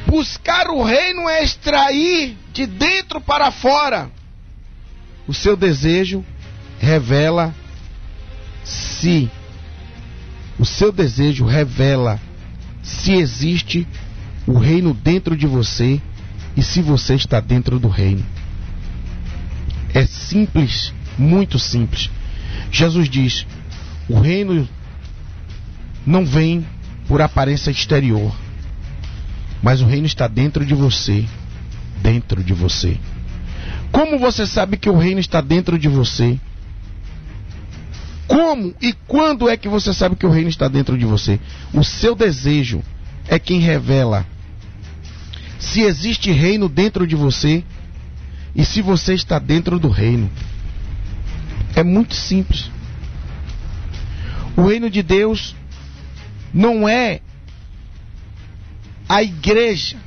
[0.07, 4.09] Buscar o reino é extrair de dentro para fora.
[5.27, 6.23] O seu desejo
[6.79, 7.53] revela
[8.63, 9.29] se
[10.59, 12.19] o seu desejo revela
[12.83, 13.87] se existe
[14.47, 16.01] o reino dentro de você
[16.55, 18.25] e se você está dentro do reino.
[19.93, 22.09] É simples, muito simples.
[22.71, 23.45] Jesus diz:
[24.09, 24.67] o reino
[26.05, 26.65] não vem
[27.07, 28.33] por aparência exterior.
[29.61, 31.25] Mas o reino está dentro de você.
[32.01, 32.97] Dentro de você.
[33.91, 36.39] Como você sabe que o reino está dentro de você?
[38.27, 41.39] Como e quando é que você sabe que o reino está dentro de você?
[41.73, 42.81] O seu desejo
[43.27, 44.25] é quem revela
[45.61, 47.63] se existe reino dentro de você
[48.55, 50.29] e se você está dentro do reino.
[51.75, 52.69] É muito simples.
[54.57, 55.55] O reino de Deus
[56.51, 57.21] não é
[59.07, 59.97] a igreja.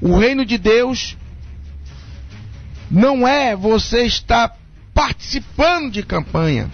[0.00, 1.16] O reino de Deus
[2.90, 4.56] não é você estar
[4.94, 6.70] participando de campanha.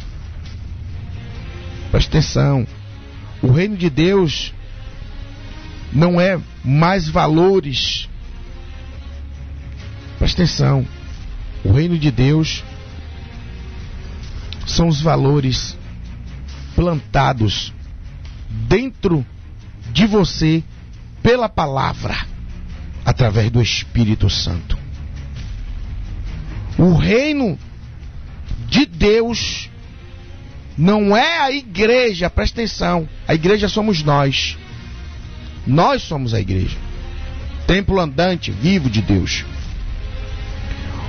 [1.91, 2.67] Presta atenção.
[3.43, 4.55] O reino de Deus
[5.93, 8.09] não é mais valores.
[10.19, 10.87] Presta atenção.
[11.65, 12.65] O reino de Deus
[14.67, 15.77] são os valores
[16.75, 17.73] plantados
[18.49, 19.27] dentro
[19.93, 20.63] de você
[21.23, 22.17] pela palavra,
[23.05, 24.79] através do Espírito Santo.
[26.79, 27.59] O reino
[28.69, 29.69] de Deus
[30.79, 33.07] não é a igreja, presta atenção.
[33.29, 34.57] A igreja somos nós.
[35.67, 36.77] Nós somos a igreja.
[37.67, 39.45] Templo andante, vivo de Deus.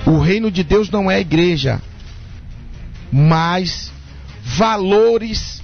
[0.05, 1.81] O reino de Deus não é igreja,
[3.11, 3.91] mas
[4.43, 5.61] valores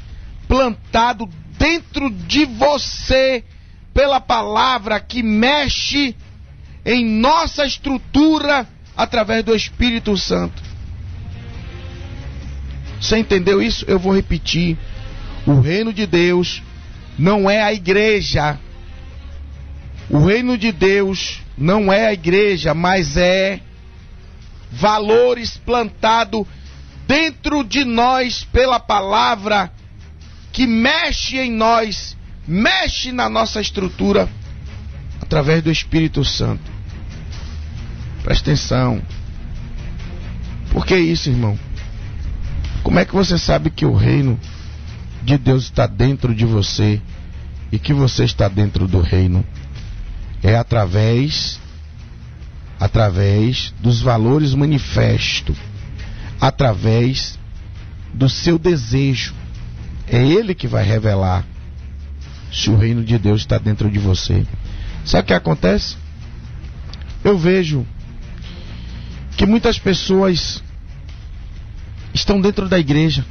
[0.48, 1.28] plantados
[1.58, 3.44] dentro de você
[3.94, 6.16] pela palavra que mexe
[6.86, 10.62] em nossa estrutura através do Espírito Santo.
[13.02, 13.86] Você entendeu isso?
[13.88, 14.78] Eu vou repetir.
[15.46, 16.62] O reino de Deus
[17.18, 18.60] não é a igreja.
[20.10, 23.60] O reino de Deus não é a igreja, mas é
[24.72, 26.46] valores plantados
[27.08, 29.72] dentro de nós pela palavra
[30.52, 34.30] que mexe em nós, mexe na nossa estrutura
[35.22, 36.72] através do Espírito Santo.
[38.24, 39.02] Presta atenção.
[40.72, 41.58] Por que isso, irmão?
[42.84, 44.40] Como é que você sabe que o reino
[45.24, 47.02] de Deus está dentro de você
[47.72, 49.46] e que você está dentro do reino?
[50.44, 51.60] É através
[52.80, 55.58] através dos valores manifestos,
[56.40, 57.40] através
[58.14, 59.34] do seu desejo.
[60.08, 61.46] É ele que vai revelar
[62.52, 64.46] se o reino de Deus está dentro de você.
[65.04, 65.98] Sabe o que acontece?
[67.24, 67.86] Eu vejo
[69.36, 70.64] que muitas pessoas
[72.14, 73.26] estão dentro da igreja.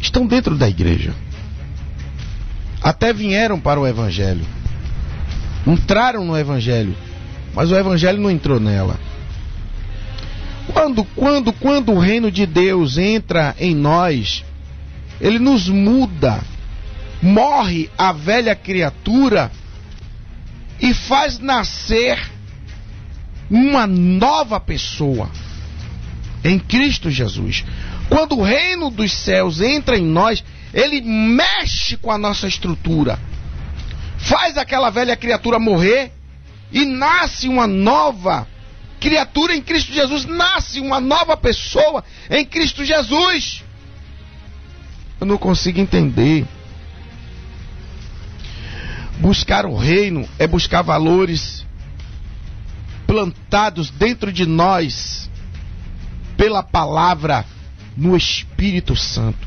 [0.00, 1.14] Estão dentro da igreja.
[2.82, 4.46] Até vieram para o evangelho.
[5.66, 6.96] Entraram no evangelho,
[7.54, 8.98] mas o evangelho não entrou nela.
[10.72, 14.44] Quando, quando, quando o reino de Deus entra em nós,
[15.20, 16.40] ele nos muda.
[17.22, 19.50] Morre a velha criatura
[20.80, 22.18] e faz nascer
[23.50, 25.30] uma nova pessoa
[26.44, 27.64] em Cristo Jesus.
[28.08, 33.18] Quando o reino dos céus entra em nós, ele mexe com a nossa estrutura,
[34.18, 36.12] faz aquela velha criatura morrer
[36.72, 38.46] e nasce uma nova
[39.00, 43.62] criatura em Cristo Jesus, nasce uma nova pessoa em Cristo Jesus.
[45.20, 46.46] Eu não consigo entender.
[49.18, 51.64] Buscar o reino é buscar valores
[53.06, 55.30] plantados dentro de nós
[56.36, 57.44] pela palavra
[57.96, 59.45] no Espírito Santo.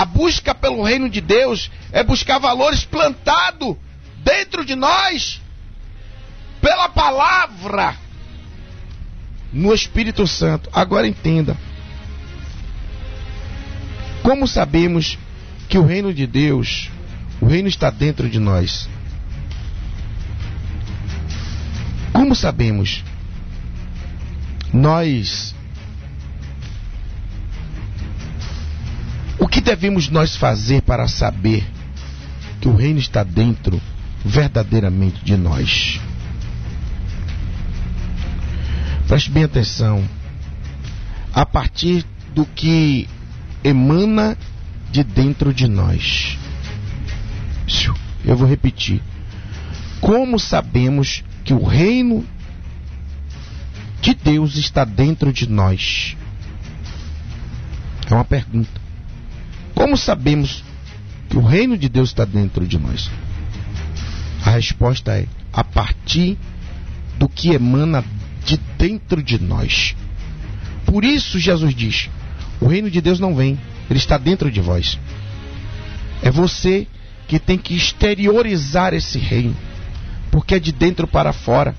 [0.00, 3.76] A busca pelo reino de Deus é buscar valores plantados
[4.24, 5.42] dentro de nós
[6.58, 7.94] pela palavra
[9.52, 10.70] no Espírito Santo.
[10.72, 11.54] Agora entenda.
[14.22, 15.18] Como sabemos
[15.68, 16.90] que o reino de Deus,
[17.38, 18.88] o reino está dentro de nós?
[22.14, 23.04] Como sabemos?
[24.72, 25.54] Nós.
[29.50, 31.66] Que devemos nós fazer para saber
[32.60, 33.80] que o reino está dentro
[34.24, 36.00] verdadeiramente de nós?
[39.08, 40.08] Preste bem atenção.
[41.32, 43.08] A partir do que
[43.64, 44.36] emana
[44.90, 46.38] de dentro de nós.
[48.24, 49.02] Eu vou repetir.
[50.00, 52.24] Como sabemos que o reino
[54.00, 56.16] de Deus está dentro de nós?
[58.08, 58.79] É uma pergunta.
[59.80, 60.62] Como sabemos
[61.30, 63.10] que o reino de Deus está dentro de nós?
[64.44, 66.36] A resposta é a partir
[67.18, 68.04] do que emana
[68.44, 69.96] de dentro de nós.
[70.84, 72.10] Por isso Jesus diz:
[72.60, 73.58] o reino de Deus não vem,
[73.88, 74.98] ele está dentro de vós.
[76.22, 76.86] É você
[77.26, 79.56] que tem que exteriorizar esse reino,
[80.30, 81.74] porque é de dentro para fora.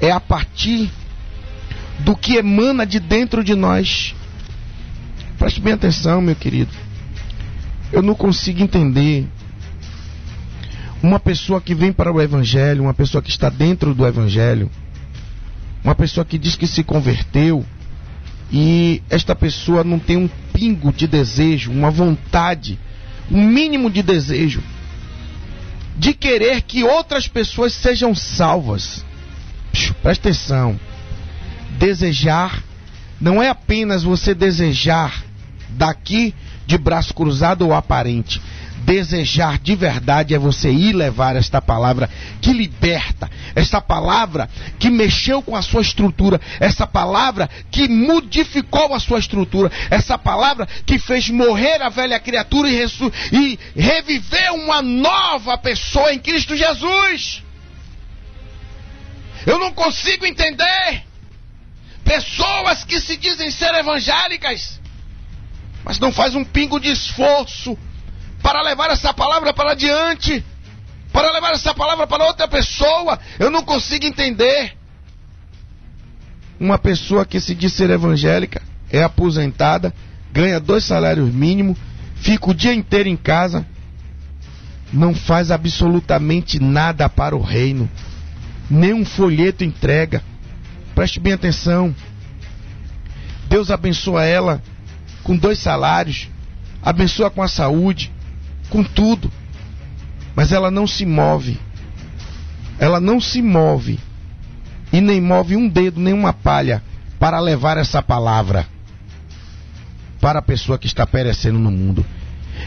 [0.00, 0.88] É a partir
[1.98, 4.14] do que emana de dentro de nós.
[5.36, 6.87] Preste bem atenção, meu querido.
[7.92, 9.26] Eu não consigo entender
[11.02, 14.70] uma pessoa que vem para o Evangelho, uma pessoa que está dentro do Evangelho,
[15.82, 17.64] uma pessoa que diz que se converteu
[18.52, 22.78] e esta pessoa não tem um pingo de desejo, uma vontade,
[23.30, 24.62] um mínimo de desejo
[25.98, 29.04] de querer que outras pessoas sejam salvas.
[30.00, 30.78] Presta atenção.
[31.76, 32.62] Desejar
[33.20, 35.24] não é apenas você desejar
[35.70, 36.32] daqui
[36.68, 38.40] de braço cruzado ou aparente.
[38.84, 42.08] Desejar de verdade é você ir levar esta palavra
[42.40, 44.48] que liberta, esta palavra
[44.78, 50.66] que mexeu com a sua estrutura, essa palavra que modificou a sua estrutura, essa palavra
[50.86, 52.84] que fez morrer a velha criatura e,
[53.32, 57.42] e reviver uma nova pessoa em Cristo Jesus.
[59.46, 61.02] Eu não consigo entender
[62.04, 64.78] pessoas que se dizem ser evangélicas,
[65.88, 67.76] mas não faz um pingo de esforço
[68.42, 70.44] para levar essa palavra para adiante,
[71.10, 73.18] para levar essa palavra para outra pessoa.
[73.38, 74.76] Eu não consigo entender.
[76.60, 78.60] Uma pessoa que se diz ser evangélica,
[78.90, 79.94] é aposentada,
[80.30, 81.78] ganha dois salários mínimos,
[82.16, 83.66] fica o dia inteiro em casa,
[84.92, 87.88] não faz absolutamente nada para o reino,
[88.68, 90.22] nem um folheto entrega.
[90.94, 91.94] Preste bem atenção.
[93.48, 94.62] Deus abençoa ela
[95.28, 96.26] com dois salários,
[96.82, 98.10] abençoa com a saúde,
[98.70, 99.30] com tudo.
[100.34, 101.60] Mas ela não se move.
[102.78, 104.00] Ela não se move.
[104.90, 106.82] E nem move um dedo, nem uma palha
[107.18, 108.66] para levar essa palavra
[110.18, 112.06] para a pessoa que está perecendo no mundo.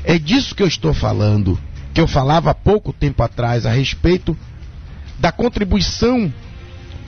[0.04, 1.58] É disso que eu estou falando,
[1.96, 4.38] que eu falava há pouco tempo atrás a respeito
[5.18, 6.32] da contribuição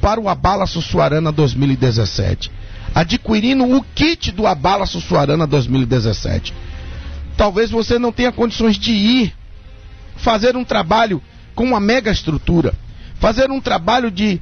[0.02, 2.52] para o Abala Sussuarana 2017,
[2.94, 6.54] adquirindo o kit do Abala Sussuarana 2017.
[7.36, 9.36] Talvez você não tenha condições de ir
[10.16, 11.22] fazer um trabalho
[11.56, 12.74] com uma mega estrutura,
[13.20, 14.40] fazer um trabalho de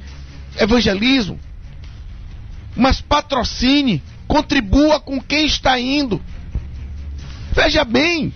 [0.58, 1.38] evangelismo,
[2.76, 6.20] mas patrocine, contribua com quem está indo.
[7.52, 8.32] Veja bem,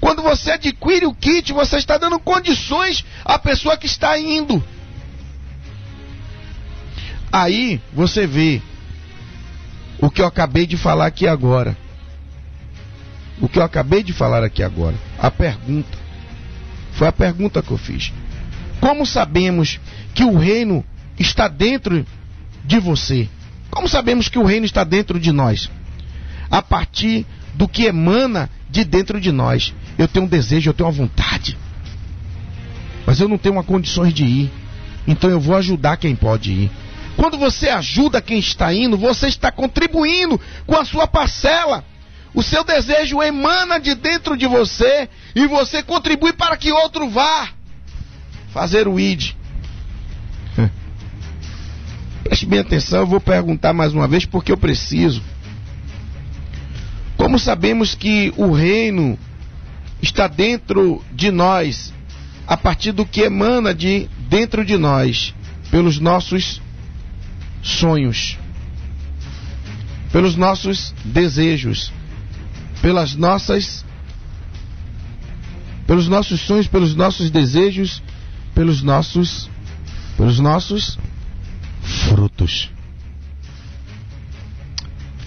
[0.00, 4.62] quando você adquire o kit, você está dando condições à pessoa que está indo.
[7.32, 8.60] Aí você vê
[10.02, 11.74] o que eu acabei de falar aqui agora
[13.42, 14.94] o que eu acabei de falar aqui agora.
[15.18, 15.98] A pergunta.
[16.92, 18.12] Foi a pergunta que eu fiz.
[18.80, 19.80] Como sabemos
[20.14, 20.84] que o reino
[21.18, 22.06] está dentro
[22.64, 23.28] de você?
[23.68, 25.68] Como sabemos que o reino está dentro de nós?
[26.48, 29.74] A partir do que emana de dentro de nós.
[29.98, 31.58] Eu tenho um desejo, eu tenho uma vontade.
[33.04, 34.52] Mas eu não tenho uma condições de ir.
[35.04, 36.70] Então eu vou ajudar quem pode ir.
[37.16, 41.84] Quando você ajuda quem está indo, você está contribuindo com a sua parcela.
[42.34, 47.50] O seu desejo emana de dentro de você e você contribui para que outro vá
[48.52, 49.32] fazer o ID.
[52.24, 55.22] Preste bem atenção, eu vou perguntar mais uma vez porque eu preciso.
[57.16, 59.18] Como sabemos que o reino
[60.00, 61.92] está dentro de nós,
[62.46, 65.34] a partir do que emana de dentro de nós,
[65.70, 66.60] pelos nossos
[67.62, 68.38] sonhos,
[70.12, 71.92] pelos nossos desejos,
[72.82, 73.84] pelas nossas
[75.86, 78.02] pelos nossos sonhos, pelos nossos desejos,
[78.54, 79.48] pelos nossos
[80.16, 80.98] pelos nossos
[81.82, 82.70] frutos.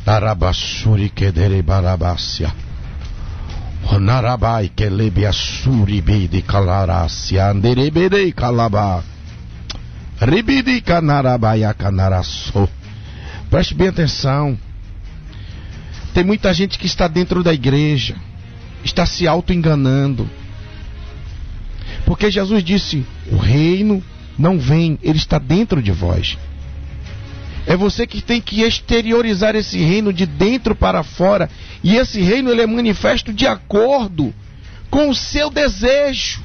[0.06, 2.54] Arabassuri kedere barabasya.
[3.92, 9.15] Honarabai kelebe asuri bede kalarasya anderebere kalaba.
[10.20, 12.70] Ribidi kanarabaya kanaraso.
[13.50, 14.58] Preste bem atenção.
[16.14, 18.16] Tem muita gente que está dentro da igreja,
[18.84, 20.30] está se auto-enganando.
[22.06, 24.02] Porque Jesus disse: o reino
[24.38, 26.38] não vem, ele está dentro de vós.
[27.68, 31.50] É você que tem que exteriorizar esse reino de dentro para fora.
[31.84, 34.34] E esse reino ele é manifesto de acordo
[34.90, 36.42] com o seu desejo,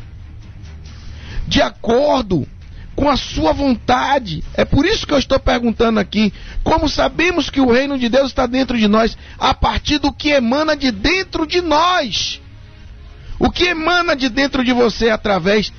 [1.47, 2.49] de acordo
[2.95, 4.45] com a sua vontade.
[4.55, 6.32] É por isso que eu estou perguntando aqui:
[6.62, 9.16] como sabemos que o reino de Deus está dentro de nós?
[9.38, 12.41] A partir do que emana de dentro de nós.
[13.38, 15.72] O que emana de dentro de você através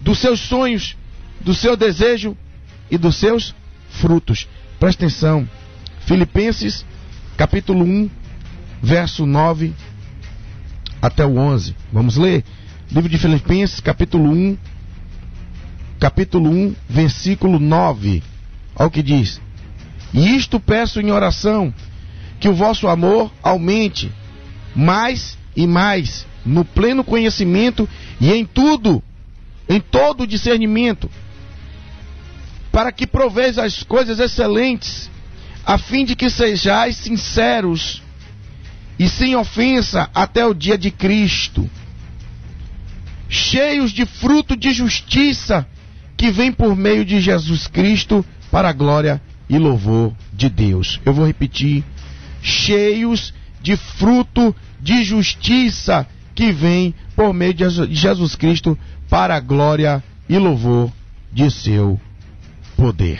[0.00, 0.96] dos seus sonhos,
[1.40, 2.36] do seu desejo
[2.90, 3.54] e dos seus
[3.88, 4.46] frutos.
[4.78, 5.48] Presta atenção.
[6.00, 6.84] Filipenses,
[7.36, 8.10] capítulo 1,
[8.82, 9.72] verso 9
[11.00, 11.74] até o 11.
[11.92, 12.44] Vamos ler?
[12.90, 14.58] Livro de Filipenses, capítulo 1,
[16.00, 18.22] capítulo 1, versículo 9.
[18.74, 19.40] Olha o que diz.
[20.14, 21.72] E isto peço em oração,
[22.40, 24.10] que o vosso amor aumente
[24.74, 27.86] mais e mais no pleno conhecimento
[28.18, 29.02] e em tudo,
[29.68, 31.10] em todo discernimento,
[32.72, 35.10] para que proveis as coisas excelentes,
[35.66, 38.02] a fim de que sejais sinceros
[38.98, 41.68] e sem ofensa até o dia de Cristo
[43.30, 45.66] cheios de fruto de justiça
[46.20, 51.00] que vem por meio de Jesus Cristo para a glória e louvor de Deus.
[51.02, 51.82] Eu vou repetir:
[52.42, 57.64] cheios de fruto de justiça que vem por meio de
[57.94, 60.92] Jesus Cristo para a glória e louvor
[61.32, 61.98] de seu
[62.76, 63.18] poder.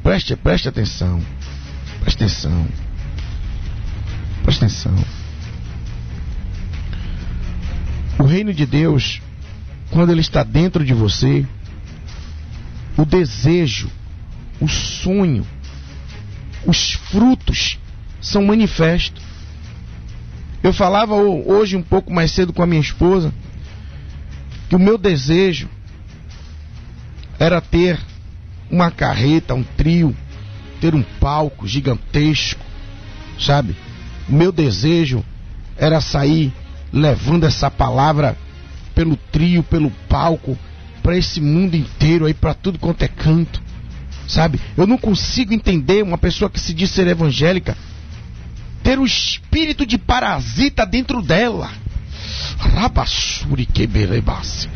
[0.00, 1.20] Preste, preste atenção.
[2.02, 2.68] Preste atenção.
[4.44, 4.94] Preste atenção.
[8.20, 9.20] O reino de Deus,
[9.92, 11.46] quando ele está dentro de você,
[12.96, 13.90] o desejo,
[14.58, 15.46] o sonho,
[16.66, 17.78] os frutos
[18.20, 19.22] são manifestos.
[20.62, 23.32] Eu falava hoje um pouco mais cedo com a minha esposa
[24.68, 25.68] que o meu desejo
[27.38, 27.98] era ter
[28.70, 30.16] uma carreta, um trio,
[30.80, 32.64] ter um palco gigantesco,
[33.38, 33.76] sabe?
[34.26, 35.22] O meu desejo
[35.76, 36.52] era sair
[36.90, 38.38] levando essa palavra
[38.94, 40.58] pelo trio, pelo palco,
[41.02, 43.62] para esse mundo inteiro aí, para tudo quanto é canto.
[44.28, 44.60] Sabe?
[44.76, 47.76] Eu não consigo entender uma pessoa que se diz ser evangélica
[48.82, 51.70] ter o espírito de parasita dentro dela.
[52.58, 54.68] Rabassuri queberebasse.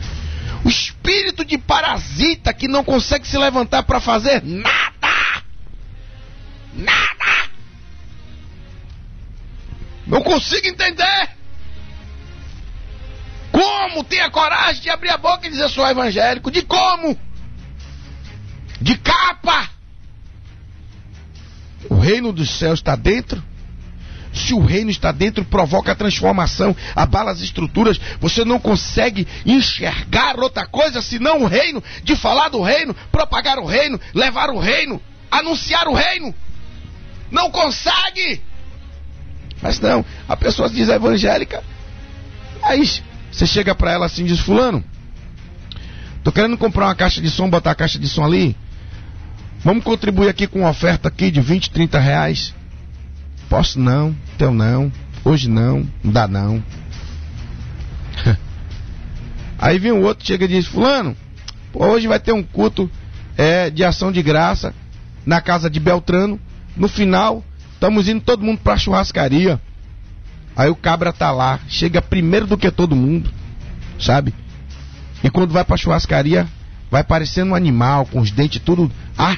[0.65, 5.43] O espírito de parasita que não consegue se levantar para fazer nada.
[6.75, 7.51] Nada.
[10.07, 11.36] Não consigo entender.
[13.57, 16.51] Como ter a coragem de abrir a boca e dizer sou evangélico?
[16.51, 17.19] De como?
[18.79, 19.71] De capa.
[21.89, 23.43] O reino dos céus está dentro.
[24.35, 27.99] Se o reino está dentro, provoca a transformação, abala as estruturas.
[28.21, 33.65] Você não consegue enxergar outra coisa senão o reino, de falar do reino, propagar o
[33.65, 35.01] reino, levar o reino,
[35.31, 36.35] anunciar o reino.
[37.31, 38.43] Não consegue.
[39.63, 41.65] Mas não, a pessoa diz evangélica,
[42.61, 43.03] mas
[43.37, 44.83] você chega para ela assim e diz: Fulano,
[46.25, 48.57] tô querendo comprar uma caixa de som, botar a caixa de som ali.
[49.61, 52.55] Vamos contribuir aqui com uma oferta aqui de 20, 30 reais.
[53.47, 54.91] Posso não, então não,
[55.23, 56.65] hoje não, não dá não.
[59.59, 61.15] Aí vem o outro, chega e diz, fulano,
[61.75, 62.91] hoje vai ter um culto
[63.37, 64.75] é, de ação de graça
[65.27, 66.41] na casa de Beltrano.
[66.75, 69.61] No final, estamos indo todo mundo pra churrascaria.
[70.57, 73.31] Aí o cabra tá lá, chega primeiro do que todo mundo,
[74.01, 74.33] sabe?
[75.23, 76.49] E quando vai pra churrascaria,
[76.91, 78.91] vai parecendo um animal, com os dentes tudo.
[79.19, 79.37] Ah!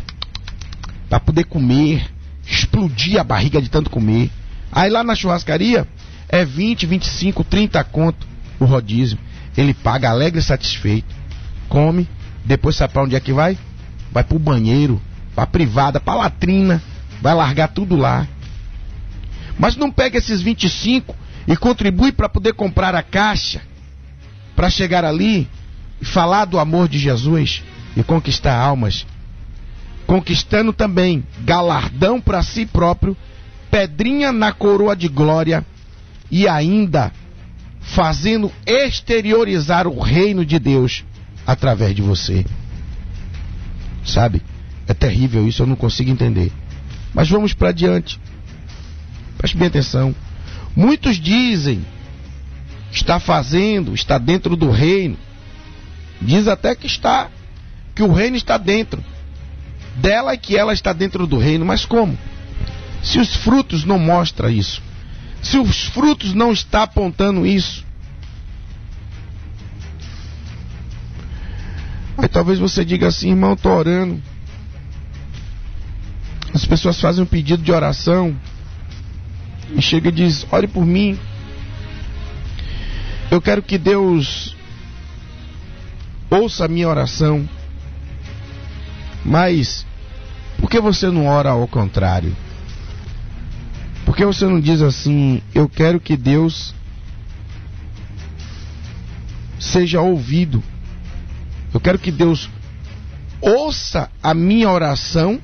[1.09, 2.09] Pra poder comer,
[2.47, 4.31] explodir a barriga de tanto comer.
[4.71, 5.89] Aí lá na churrascaria,
[6.29, 8.25] é 20, 25, 30 conto
[8.61, 9.19] o rodízio.
[9.57, 11.13] Ele paga alegre e satisfeito,
[11.69, 12.07] come,
[12.45, 13.59] depois sabe pra onde é que vai?
[14.13, 15.03] Vai pro banheiro,
[15.35, 16.81] pra privada, pra latrina,
[17.21, 18.29] vai largar tudo lá
[19.59, 21.15] mas não pega esses 25
[21.47, 23.61] e contribui para poder comprar a caixa,
[24.55, 25.49] para chegar ali
[26.01, 27.63] e falar do amor de Jesus
[27.97, 29.07] e conquistar almas.
[30.07, 33.17] Conquistando também galardão para si próprio,
[33.71, 35.65] pedrinha na coroa de glória
[36.31, 37.13] e ainda
[37.81, 41.05] fazendo exteriorizar o reino de Deus
[41.47, 42.45] através de você.
[44.05, 44.43] Sabe?
[44.87, 46.53] É terrível isso, eu não consigo entender.
[47.13, 48.19] Mas vamos para diante.
[49.39, 50.15] Preste bem atenção.
[50.77, 51.85] Muitos dizem
[52.91, 55.17] está fazendo, está dentro do reino.
[56.21, 57.31] Diz até que está,
[57.95, 59.03] que o reino está dentro
[59.97, 61.65] dela e que ela está dentro do reino.
[61.65, 62.19] Mas como?
[63.03, 64.83] Se os frutos não mostram isso,
[65.41, 67.87] se os frutos não estão apontando isso,
[72.17, 74.21] aí talvez você diga assim, irmão, estou orando.
[76.53, 78.37] As pessoas fazem um pedido de oração
[79.75, 81.19] e chega e diz: Ore por mim.
[83.31, 84.57] Eu quero que Deus
[86.31, 87.49] ouça a minha oração.
[89.25, 89.87] Mas
[90.59, 92.35] por que você não ora ao contrário?
[94.05, 96.75] Por que você não diz assim: Eu quero que Deus
[99.59, 100.63] seja ouvido?
[101.73, 102.49] Eu quero que Deus
[103.41, 105.41] ouça a minha oração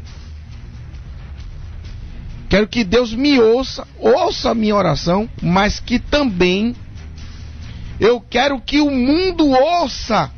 [2.55, 6.73] Quero que Deus me ouça, ouça a minha oração, mas que também
[7.99, 10.31] Eu quero que o mundo ouça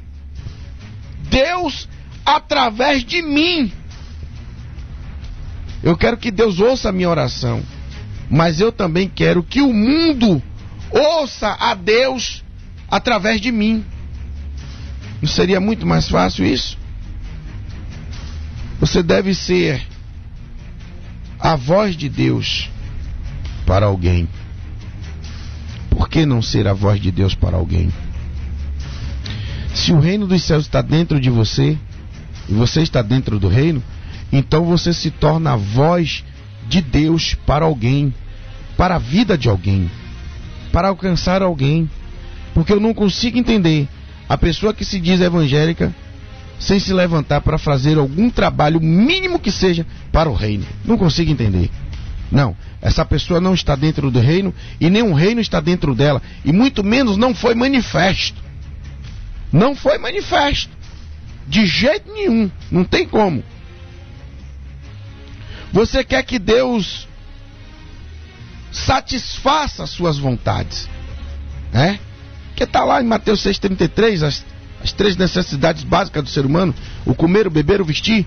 [1.29, 1.87] Deus
[2.25, 3.71] através de mim.
[5.83, 7.63] Eu quero que Deus ouça a minha oração.
[8.31, 10.43] Mas eu também quero que o mundo
[10.91, 12.43] ouça a Deus
[12.91, 13.85] através de mim.
[15.21, 16.79] Não seria muito mais fácil isso?
[18.81, 19.87] Você deve ser
[21.39, 22.71] a voz de Deus
[23.65, 24.29] para alguém.
[25.91, 27.91] Por que não ser a voz de Deus para alguém?
[29.75, 31.77] Se o reino dos céus está dentro de você,
[32.49, 33.83] e você está dentro do reino,
[34.33, 36.25] então você se torna a voz
[36.69, 38.13] de Deus para alguém,
[38.77, 39.91] para a vida de alguém,
[40.73, 41.89] para alcançar alguém.
[42.55, 43.89] Porque eu não consigo entender
[44.29, 45.95] a pessoa que se diz evangélica
[46.59, 50.67] sem se levantar para fazer algum trabalho mínimo que seja para o reino.
[50.85, 51.71] Não consigo entender.
[52.31, 56.53] Não, essa pessoa não está dentro do reino e nenhum reino está dentro dela, e
[56.53, 58.43] muito menos não foi manifesto.
[59.53, 60.71] Não foi manifesto.
[61.47, 63.45] De jeito nenhum, não tem como.
[65.73, 67.07] Você quer que Deus
[68.73, 70.89] satisfaça as suas vontades,
[71.73, 72.01] né?
[72.55, 74.45] Que está lá em Mateus 6,33, as,
[74.87, 76.75] as três necessidades básicas do ser humano:
[77.05, 78.25] o comer, o beber, o vestir.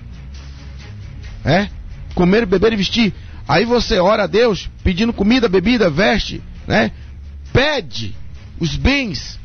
[1.44, 1.68] É?
[2.14, 3.14] Comer, beber e vestir.
[3.48, 6.92] Aí você ora a Deus pedindo comida, bebida, veste, né?
[7.52, 8.14] Pede
[8.60, 9.38] os bens.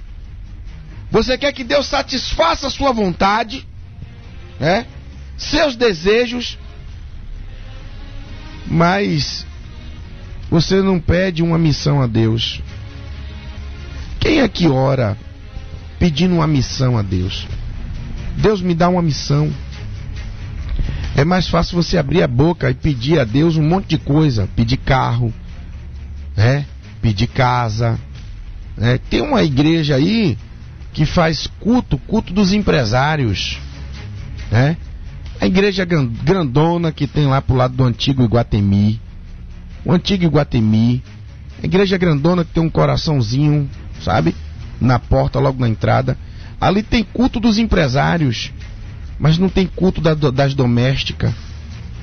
[1.10, 3.66] Você quer que Deus satisfaça a sua vontade,
[4.60, 4.86] né?
[5.38, 6.58] Seus desejos,
[8.68, 9.46] mas
[10.50, 12.62] você não pede uma missão a Deus.
[14.20, 15.18] Quem é que ora
[16.00, 17.48] pedindo uma missão a Deus?
[18.38, 19.52] Deus me dá uma missão.
[21.16, 24.50] É mais fácil você abrir a boca e pedir a Deus um monte de coisa,
[24.56, 25.34] pedir carro,
[26.36, 26.66] né?
[27.02, 27.98] Pedir casa.
[28.76, 29.00] Né?
[29.10, 30.38] Tem uma igreja aí
[30.92, 33.58] que faz culto, culto dos empresários,
[34.52, 34.78] né?
[35.40, 39.02] A igreja grandona que tem lá pro lado do antigo Iguatemi,
[39.84, 41.04] o antigo Iguatemi,
[41.62, 43.70] a igreja grandona que tem um coraçãozinho,
[44.02, 44.34] sabe?
[44.80, 46.18] Na porta, logo na entrada.
[46.60, 48.52] Ali tem culto dos empresários
[49.20, 51.34] mas não tem culto da, das domésticas,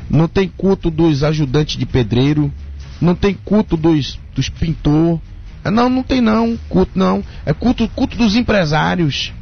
[0.08, 2.52] não tem culto dos ajudantes de pedreiro,
[3.00, 5.20] não tem culto dos, dos pintor.
[5.64, 7.22] É, não, não tem não, culto não.
[7.46, 9.32] É culto, culto dos empresários.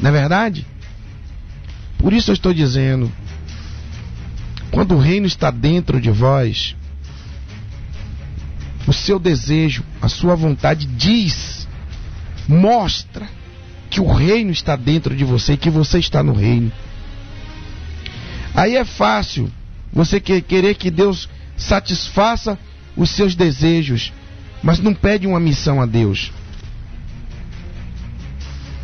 [0.00, 0.66] Não é verdade?
[1.98, 3.10] Por isso eu estou dizendo,
[4.70, 6.76] quando o reino está dentro de vós,
[8.86, 11.63] o seu desejo, a sua vontade diz,
[12.48, 13.28] mostra
[13.90, 16.72] que o reino está dentro de você que você está no reino.
[18.54, 19.50] Aí é fácil
[19.92, 22.58] você querer que Deus satisfaça
[22.96, 24.12] os seus desejos,
[24.62, 26.32] mas não pede uma missão a Deus.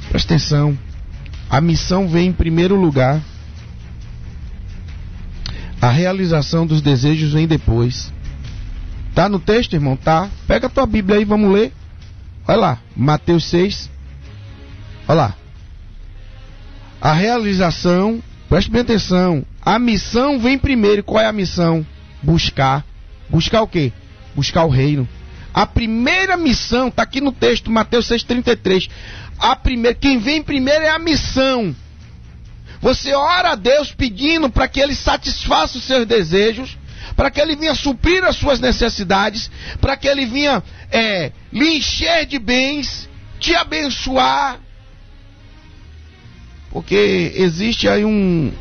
[0.08, 0.78] Presta atenção.
[1.48, 3.20] A missão vem em primeiro lugar.
[5.80, 8.12] A realização dos desejos vem depois.
[9.14, 9.96] Tá no texto, irmão?
[9.96, 10.28] Tá.
[10.46, 11.72] Pega a tua Bíblia aí, vamos ler.
[12.47, 13.91] Olha lá, Mateus 6.
[15.09, 15.36] Olha lá.
[17.01, 21.03] A realização, preste bem atenção, a missão vem primeiro.
[21.03, 21.86] Qual é a missão?
[22.22, 22.84] Buscar.
[23.28, 23.93] Buscar o quê?
[24.34, 25.09] Buscar o reino.
[25.53, 28.88] A primeira missão está aqui no texto, Mateus 6,33.
[29.38, 31.74] A primeira, quem vem primeiro é a missão.
[32.80, 36.78] Você ora a Deus pedindo para que Ele satisfaça os seus desejos,
[37.16, 39.50] para que Ele venha suprir as suas necessidades,
[39.80, 43.08] para que Ele venha é, lhe encher de bens,
[43.38, 44.58] te abençoar.
[46.70, 48.52] Porque existe aí um,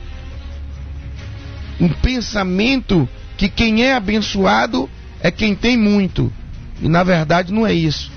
[1.80, 4.89] um pensamento que quem é abençoado
[5.22, 6.32] é quem tem muito.
[6.82, 8.12] E na verdade não é isso.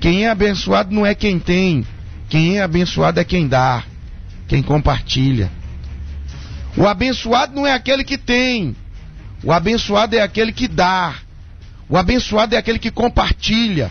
[0.00, 1.86] Quem é abençoado não é quem tem.
[2.28, 3.82] Quem é abençoado é quem dá,
[4.46, 5.50] quem compartilha.
[6.76, 8.76] O abençoado não é aquele que tem.
[9.42, 11.16] O abençoado é aquele que dá.
[11.88, 13.90] O abençoado é aquele que compartilha.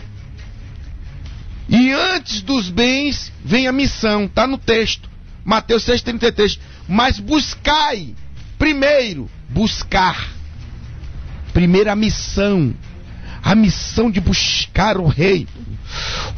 [1.68, 5.08] E antes dos bens vem a missão, está no texto.
[5.44, 6.58] Mateus 6,33.
[6.88, 8.14] Mas buscai
[8.60, 10.34] Primeiro, buscar.
[11.54, 12.74] Primeira missão.
[13.50, 15.44] A missão de buscar o rei.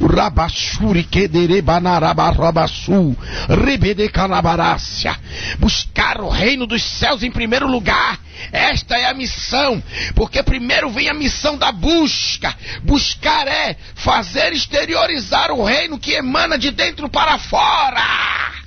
[0.00, 3.14] O Rabachuri Kederebanarabarabassu.
[3.50, 5.14] Rebede Canabarácia.
[5.58, 8.18] Buscar o reino dos céus em primeiro lugar.
[8.50, 9.82] Esta é a missão,
[10.14, 12.56] porque primeiro vem a missão da busca.
[12.82, 18.62] Buscar é fazer exteriorizar o reino que emana de dentro para fora.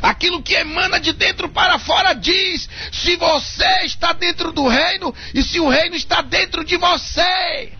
[0.00, 5.42] Aquilo que emana de dentro para fora diz se você está dentro do reino e
[5.42, 7.72] se o reino está dentro de você.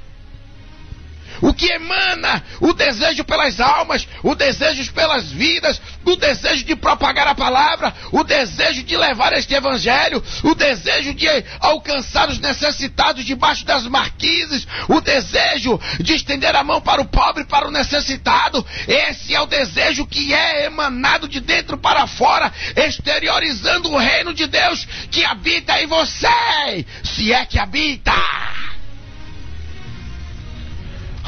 [1.42, 7.26] O que emana o desejo pelas almas, o desejo pelas vidas, o desejo de propagar
[7.26, 11.28] a palavra, o desejo de levar este evangelho, o desejo de
[11.60, 17.44] alcançar os necessitados debaixo das marquises, o desejo de estender a mão para o pobre,
[17.44, 18.64] para o necessitado.
[18.86, 24.46] Esse é o desejo que é emanado de dentro para fora, exteriorizando o reino de
[24.46, 28.12] Deus que habita em você, se é que habita.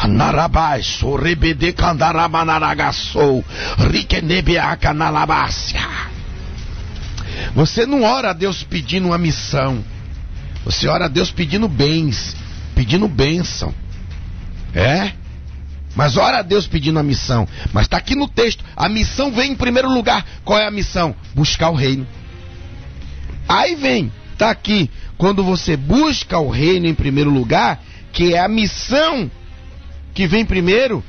[0.05, 3.43] Anarabaixo, rebede candaramanaragaçou,
[3.91, 5.81] riquenebeacanalabácia.
[7.55, 9.83] Você não ora a Deus pedindo uma missão.
[10.63, 12.37] Você ora a Deus pedindo bens,
[12.75, 13.75] pedindo bênção.
[14.75, 15.13] É?
[15.97, 17.49] Mas ora a Deus pedindo a missão.
[17.73, 18.63] Mas está aqui no texto.
[18.77, 20.23] A missão vem em primeiro lugar.
[20.45, 21.17] Qual é a missão?
[21.35, 22.07] Buscar o reino.
[23.49, 24.91] Aí vem, está aqui.
[25.17, 27.83] Quando você busca o reino em primeiro lugar,
[28.13, 29.31] que é a missão
[30.15, 31.03] que vem primeiro.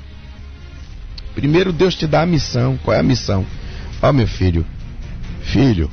[1.35, 2.77] Primeiro Deus te dá a missão.
[2.83, 3.45] Qual é a missão?
[4.01, 4.65] Ó meu filho,
[5.41, 5.89] filho,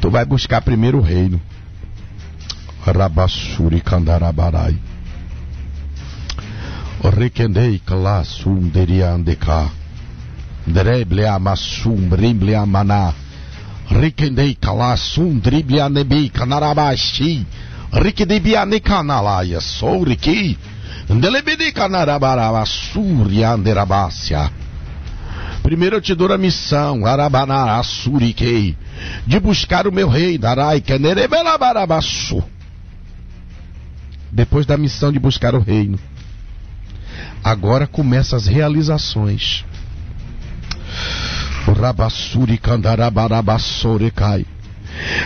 [0.00, 1.40] tu vai buscar primeiro o reino.
[2.84, 4.76] Rabassuri Kandarabarai.
[7.02, 9.70] Rekendei Klasum Deriandeka.
[10.66, 12.08] Dreble Amassum
[12.60, 13.14] Amaná.
[16.32, 17.46] Kanarabashi.
[18.82, 19.60] Kanalaya.
[19.60, 20.58] Souriki.
[25.62, 28.76] Primeiro eu te dou a missão, Arabaná, Surikei,
[29.26, 30.82] de buscar o meu rei, Darai.
[34.30, 35.98] Depois da missão de buscar o reino,
[37.42, 39.64] agora começam as realizações.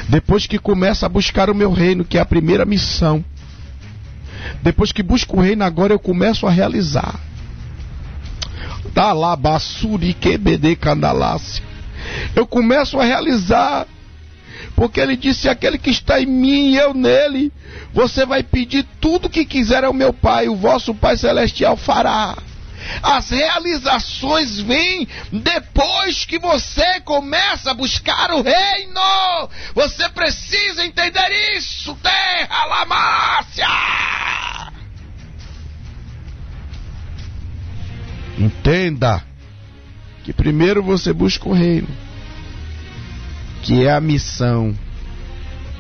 [0.09, 3.25] Depois que começa a buscar o meu reino, que é a primeira missão,
[4.63, 7.19] depois que busco o reino, agora eu começo a realizar.
[8.95, 11.65] Dalabassuri quebede candalácia.
[12.35, 13.87] Eu começo a realizar.
[14.75, 17.53] Porque ele disse: aquele que está em mim e eu nele,
[17.93, 22.37] você vai pedir tudo que quiser ao meu Pai, o vosso Pai Celestial fará.
[23.03, 29.49] As realizações vêm depois que você começa a buscar o reino.
[29.75, 33.67] Você precisa entender isso, terra lamácia.
[38.39, 39.23] Entenda
[40.25, 41.89] que primeiro você busca o reino,
[43.63, 44.77] que é a missão.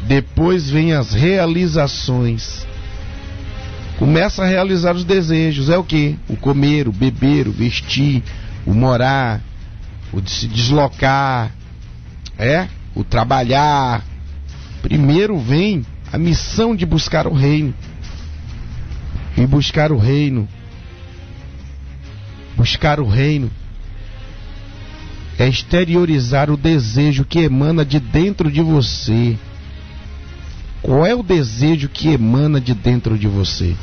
[0.03, 2.67] Depois vem as realizações
[4.03, 5.71] começa a realizar os desejos.
[5.71, 6.19] É o que?
[6.29, 8.21] O comer, o beber, o vestir,
[8.67, 9.41] o morar,
[10.13, 11.55] o de se deslocar,
[12.37, 12.67] é?
[12.97, 14.05] O trabalhar.
[14.83, 17.73] Primeiro vem a missão de buscar o reino.
[19.37, 20.49] E buscar o reino.
[22.57, 23.53] Buscar o reino
[25.39, 29.39] é exteriorizar o desejo que emana de dentro de você.
[30.83, 33.77] Qual é o desejo que emana de dentro de você?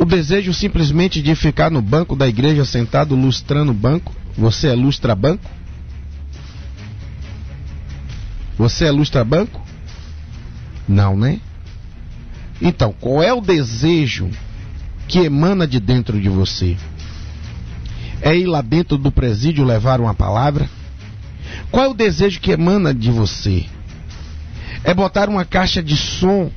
[0.00, 4.16] O desejo simplesmente de ficar no banco da igreja sentado lustrando o banco?
[4.34, 5.44] Você é lustra banco?
[8.56, 9.60] Você é lustra banco?
[10.88, 11.38] Não, né?
[12.62, 14.30] Então, qual é o desejo
[15.06, 16.78] que emana de dentro de você?
[18.22, 20.66] É ir lá dentro do presídio levar uma palavra?
[21.70, 23.66] Qual é o desejo que emana de você?
[24.82, 26.50] É botar uma caixa de som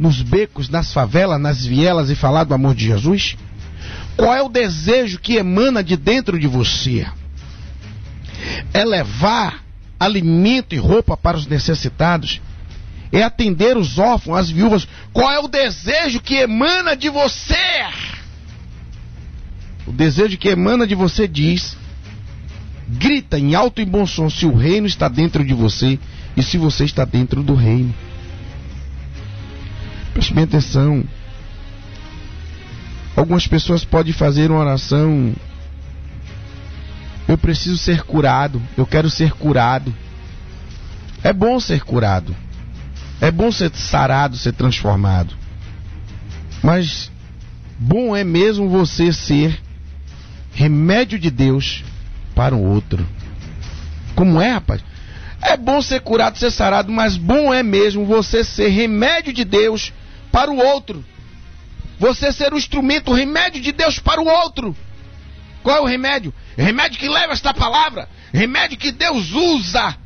[0.00, 3.36] nos becos, nas favelas, nas vielas e falar do amor de Jesus?
[4.16, 7.06] Qual é o desejo que emana de dentro de você?
[8.72, 9.62] É levar
[9.98, 12.40] alimento e roupa para os necessitados?
[13.12, 14.88] É atender os órfãos, as viúvas?
[15.12, 17.84] Qual é o desejo que emana de você?
[19.86, 21.76] O desejo que emana de você diz:
[22.88, 25.98] grita em alto e bom som se o reino está dentro de você
[26.34, 27.94] e se você está dentro do reino.
[30.12, 31.04] Preste bem atenção.
[33.16, 35.34] Algumas pessoas podem fazer uma oração.
[37.28, 38.60] Eu preciso ser curado.
[38.76, 39.94] Eu quero ser curado.
[41.22, 42.34] É bom ser curado.
[43.20, 45.34] É bom ser sarado, ser transformado.
[46.62, 47.10] Mas
[47.78, 49.60] bom é mesmo você ser
[50.52, 51.84] remédio de Deus
[52.34, 53.06] para o outro.
[54.14, 54.82] Como é, rapaz?
[55.42, 59.92] É bom ser curado, ser sarado, mas bom é mesmo você ser remédio de Deus
[60.30, 61.04] para o outro.
[61.98, 64.74] Você ser o instrumento, o remédio de Deus para o outro.
[65.62, 66.32] Qual é o remédio?
[66.56, 68.08] Remédio que leva esta palavra.
[68.32, 69.96] Remédio que Deus usa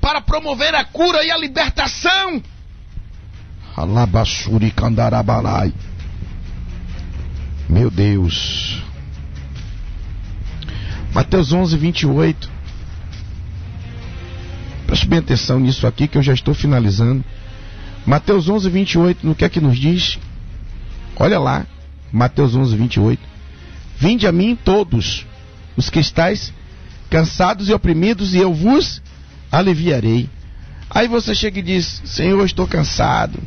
[0.00, 2.42] para promover a cura e a libertação.
[3.76, 5.72] Alabassuri Candarabalai.
[7.68, 8.82] Meu Deus.
[11.12, 12.50] Mateus 11, 28.
[14.86, 17.22] Preste bem atenção nisso aqui que eu já estou finalizando.
[18.08, 20.18] Mateus 11, 28, no que é que nos diz?
[21.14, 21.66] Olha lá,
[22.10, 23.20] Mateus 11, 28.
[23.98, 25.26] Vinde a mim todos
[25.76, 26.50] os que estáis
[27.10, 29.02] cansados e oprimidos, e eu vos
[29.52, 30.26] aliviarei.
[30.88, 33.38] Aí você chega e diz: Senhor, estou cansado.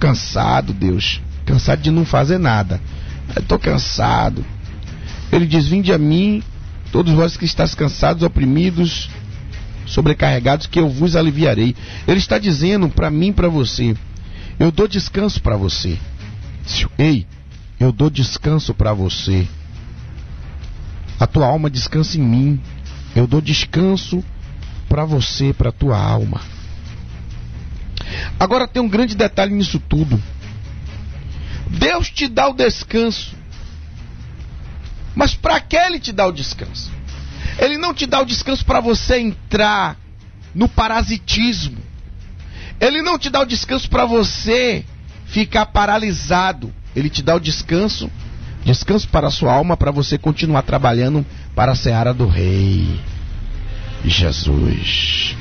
[0.00, 1.20] Cansado, Deus.
[1.44, 2.80] Cansado de não fazer nada.
[3.36, 4.42] Estou cansado.
[5.30, 6.42] Ele diz: Vinde a mim,
[6.90, 9.10] todos vós que estáis cansados, oprimidos,
[9.86, 11.74] sobrecarregados, que eu vos aliviarei.
[12.06, 13.96] Ele está dizendo para mim, para você:
[14.58, 15.98] Eu dou descanso para você.
[16.98, 17.26] Ei,
[17.78, 19.46] eu dou descanso para você.
[21.18, 22.60] A tua alma descansa em mim.
[23.14, 24.24] Eu dou descanso
[24.88, 26.40] para você, para tua alma.
[28.38, 30.20] Agora tem um grande detalhe nisso tudo.
[31.70, 33.34] Deus te dá o descanso.
[35.14, 36.90] Mas para que ele te dá o descanso?
[37.58, 39.96] Ele não te dá o descanso para você entrar
[40.54, 41.78] no parasitismo.
[42.80, 44.84] Ele não te dá o descanso para você
[45.26, 46.72] ficar paralisado.
[46.94, 48.10] Ele te dá o descanso,
[48.64, 51.24] descanso para a sua alma, para você continuar trabalhando
[51.54, 53.00] para a seara do Rei.
[54.04, 55.34] Jesus.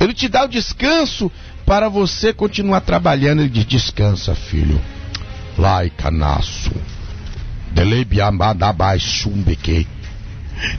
[0.00, 1.30] Ele te dá o descanso
[1.64, 3.40] para você continuar trabalhando.
[3.40, 4.80] Ele diz: descansa, filho.
[5.56, 6.72] Lai canaço.
[7.72, 9.86] Delebiamadabai sumbeke.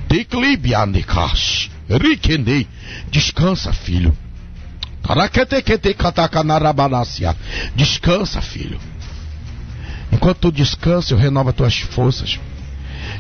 [0.07, 1.69] Declibianikash.
[1.89, 2.67] Rikendei.
[3.11, 4.17] Descansa, filho.
[7.75, 8.79] Descansa, filho.
[10.11, 12.39] Enquanto tu descansa, eu renovo as tuas forças.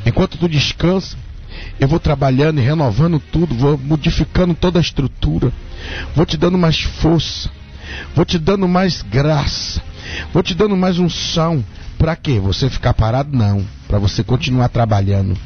[0.05, 1.17] Enquanto tu descansa,
[1.79, 5.51] eu vou trabalhando e renovando tudo, vou modificando toda a estrutura,
[6.15, 7.49] vou te dando mais força,
[8.15, 9.81] vou te dando mais graça,
[10.31, 11.63] vou te dando mais unção.
[11.97, 12.39] Para quê?
[12.39, 13.35] Você ficar parado?
[13.35, 13.65] Não.
[13.87, 15.37] Para você continuar trabalhando.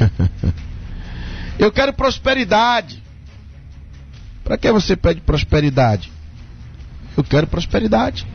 [1.58, 3.02] eu quero prosperidade.
[4.44, 6.10] Para que você pede prosperidade?
[7.16, 8.26] Eu quero prosperidade.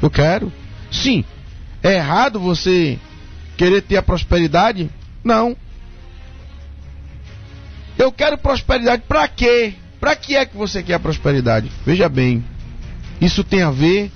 [0.00, 0.52] Eu quero.
[0.90, 1.24] Sim.
[1.82, 2.98] É errado você
[3.56, 4.90] querer ter a prosperidade?
[5.24, 5.56] Não.
[7.98, 9.74] Eu quero prosperidade para quê?
[10.00, 11.70] Para que é que você quer a prosperidade?
[11.84, 12.44] Veja bem.
[13.20, 14.10] Isso tem a ver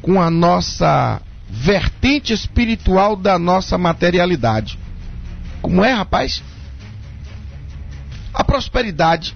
[0.00, 4.78] com a nossa vertente espiritual da nossa materialidade.
[5.64, 6.42] Como é, rapaz?
[8.34, 9.34] A prosperidade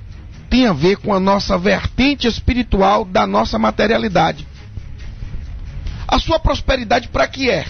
[0.50, 4.46] tem a ver com a nossa vertente espiritual da nossa materialidade.
[6.06, 7.66] A sua prosperidade para que é?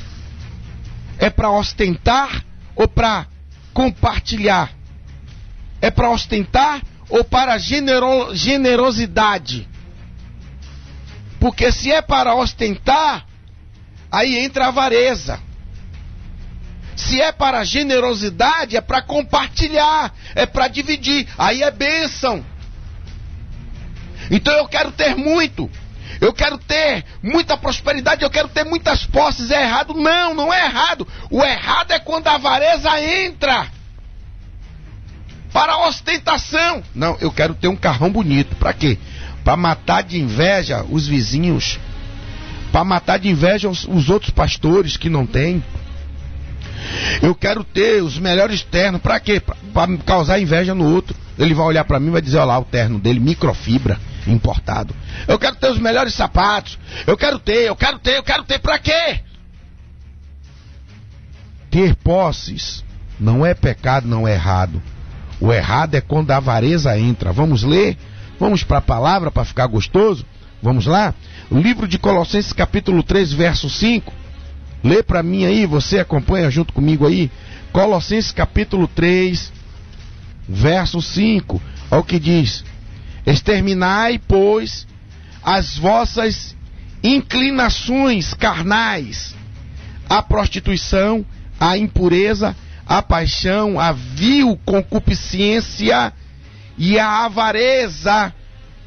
[1.21, 2.45] É para ostentar
[2.75, 3.29] ou para
[3.73, 4.73] compartilhar?
[5.81, 9.69] É para ostentar ou para genero generosidade?
[11.39, 13.25] Porque se é para ostentar,
[14.11, 15.47] aí entra a avareza.
[16.99, 22.45] Se é para generosidade, é para compartilhar, é para dividir, aí é bênção.
[24.29, 25.71] Então eu quero ter muito.
[26.21, 29.53] Eu quero ter muita prosperidade, eu quero ter muitas posses.
[29.53, 29.95] É errado?
[29.95, 31.07] Não, não é errado.
[31.31, 33.69] O errado é quando a avareza entra
[35.53, 36.83] para ostentação.
[36.93, 38.57] Não, eu quero ter um carrão bonito.
[38.57, 38.99] Para quê?
[39.45, 41.79] Para matar de inveja os vizinhos.
[42.73, 45.63] Para matar de inveja os, os outros pastores que não têm.
[47.23, 49.01] Eu quero ter os melhores ternos.
[49.01, 49.41] Para quê?
[49.41, 51.17] Para causar inveja no outro.
[51.39, 54.95] Ele vai olhar para mim e vai dizer: olha lá o terno dele, microfibra importado.
[55.27, 56.79] Eu quero ter os melhores sapatos.
[57.07, 58.59] Eu quero ter, eu quero ter, eu quero ter.
[58.59, 59.21] Para quê?
[61.71, 62.85] Ter posses
[63.19, 64.83] não é pecado, não é errado.
[65.41, 67.33] O errado é quando a avareza entra.
[67.33, 67.97] Vamos ler?
[68.39, 70.25] Vamos para a palavra para ficar gostoso?
[70.63, 71.15] Vamos lá?
[71.51, 74.13] O livro de Colossenses, capítulo 3, verso 5.
[74.83, 77.31] Lê para mim aí, você acompanha junto comigo aí.
[77.73, 79.53] Colossenses, capítulo 3,
[80.49, 81.61] verso 5.
[81.91, 82.65] Olha o que diz:
[83.27, 84.87] Exterminai, pois,
[85.43, 86.57] as vossas
[87.03, 89.35] inclinações carnais,
[90.09, 91.25] a prostituição,
[91.59, 92.57] a impureza,
[92.87, 96.13] a paixão, a vil concupiscência
[96.77, 98.33] e a avareza,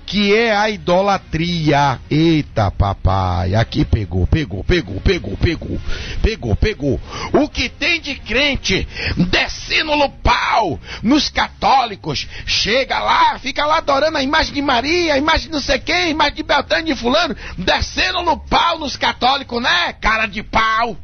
[0.05, 1.99] que é a idolatria.
[2.09, 5.79] Eita, papai, aqui pegou, pegou, pegou, pegou, pegou,
[6.21, 7.01] pegou, pegou.
[7.33, 8.87] O que tem de crente
[9.29, 15.17] descendo no pau nos católicos, chega lá, fica lá adorando a imagem de Maria, a
[15.17, 18.95] imagem de não sei quem, a imagem de Beltrano de Fulano, descendo no pau nos
[18.95, 19.93] católicos, né?
[19.93, 20.97] Cara de pau.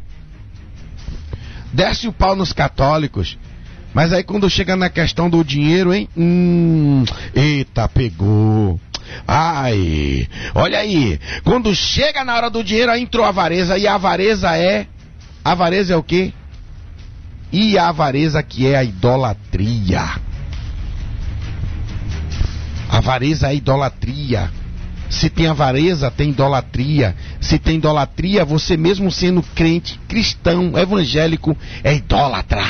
[1.73, 3.37] Desce o pau nos católicos.
[3.93, 6.07] Mas aí quando chega na questão do dinheiro, hein?
[6.15, 8.79] Hum, eita, pegou.
[9.27, 11.19] Ai, olha aí.
[11.43, 13.77] Quando chega na hora do dinheiro, entrou a avareza.
[13.77, 14.87] E a avareza é.
[15.43, 16.33] A avareza é o quê?
[17.51, 20.01] E a avareza que é a idolatria.
[22.89, 24.51] A avareza é a idolatria.
[25.09, 27.15] Se tem avareza, tem idolatria.
[27.39, 32.65] Se tem idolatria, você mesmo sendo crente, cristão, evangélico, é idólatra.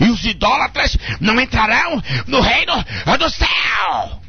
[0.00, 2.72] E os idólatras não entrarão no reino
[3.18, 4.19] do céu.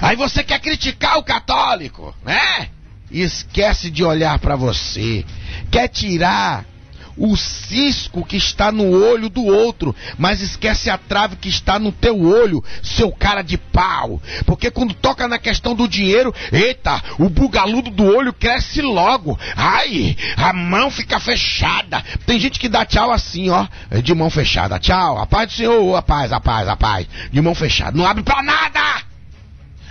[0.00, 2.68] Aí você quer criticar o católico, né?
[3.10, 5.24] E esquece de olhar para você.
[5.70, 6.64] Quer tirar
[7.16, 11.92] o cisco que está no olho do outro, mas esquece a trave que está no
[11.92, 14.20] teu olho, seu cara de pau.
[14.46, 19.38] Porque quando toca na questão do dinheiro, eita, o bugaludo do olho cresce logo.
[19.56, 22.02] Ai, a mão fica fechada.
[22.26, 23.66] Tem gente que dá tchau assim, ó,
[24.02, 24.78] de mão fechada.
[24.78, 27.06] Tchau, a paz do Senhor, a paz, a paz, a paz.
[27.30, 27.96] De mão fechada.
[27.96, 29.11] Não abre para nada.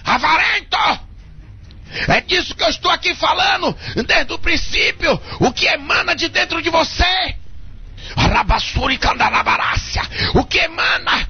[0.04, 1.12] Avarento!
[2.08, 3.76] É disso que eu estou aqui falando
[4.08, 5.20] desde o princípio.
[5.40, 7.36] O que emana de dentro de você.
[8.16, 10.02] Rabassuri candalabarácia.
[10.34, 11.30] O que emana?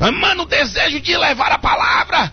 [0.00, 2.32] Emana o desejo de levar a palavra.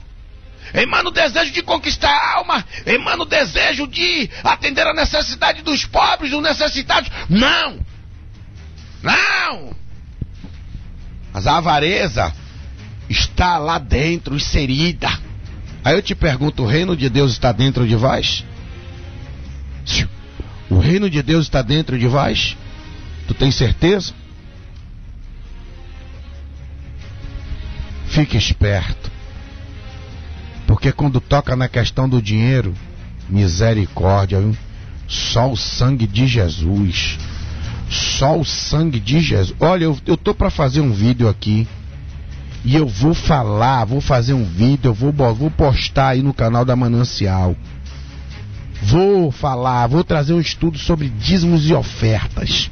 [0.74, 2.66] Emana o desejo de conquistar a alma.
[2.86, 7.12] Emana o desejo de atender a necessidade dos pobres, dos necessitados.
[7.30, 7.80] Não!
[9.02, 9.76] Não!
[11.32, 12.34] Mas a avareza
[13.08, 15.10] está lá dentro, inserida.
[15.84, 18.44] Aí eu te pergunto: o reino de Deus está dentro de vós?
[20.70, 22.56] O reino de Deus está dentro de vós?
[23.28, 24.14] Tu tem certeza?
[28.08, 29.12] Fique esperto.
[30.68, 32.76] Porque quando toca na questão do dinheiro,
[33.28, 34.40] misericórdia?
[35.08, 37.18] Só o sangue de Jesus.
[37.90, 39.56] Só o sangue de Jesus.
[39.60, 41.68] Olha, eu, eu tô para fazer um vídeo aqui
[42.64, 46.66] e eu vou falar, vou fazer um vídeo, eu vou, vou postar aí no canal
[46.66, 47.56] da Manancial.
[48.82, 52.70] Vou falar, vou trazer um estudo sobre dízimos e ofertas.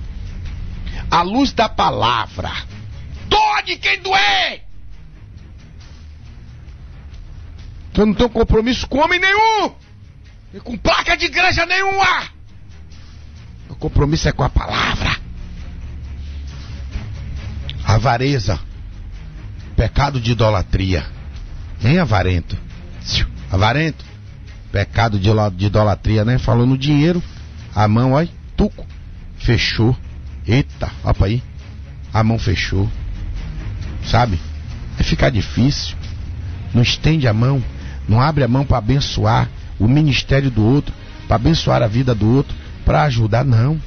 [1.09, 2.51] À luz da palavra.
[3.27, 4.63] Doe quem doer!
[7.93, 9.71] Eu não tenho compromisso com homem nenhum!
[10.53, 12.29] E com placa de igreja nenhuma!
[13.69, 15.17] O compromisso é com a palavra.
[17.83, 18.66] Avareza
[19.77, 21.05] Pecado de idolatria.
[21.83, 22.57] Hein, avarento?
[23.51, 24.03] Avarento.
[24.71, 25.29] Pecado de,
[25.65, 26.39] idolatria, né?
[26.39, 27.21] Falou no dinheiro.
[27.75, 28.87] A mão, olha, tuco.
[29.37, 29.95] Fechou.
[30.47, 31.43] Eita, opa aí.
[32.11, 32.89] A mão fechou.
[34.03, 34.39] Sabe?
[34.95, 35.95] Vai ficar difícil.
[36.73, 37.63] Não estende a mão.
[38.09, 39.47] Não abre a mão para abençoar
[39.77, 40.91] o ministério do outro.
[41.27, 42.57] Para abençoar a vida do outro.
[42.83, 43.79] Para ajudar, não.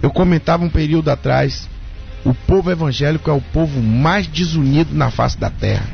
[0.00, 1.68] Eu comentava um período atrás
[2.24, 5.86] o povo evangélico é o povo mais desunido na face da terra.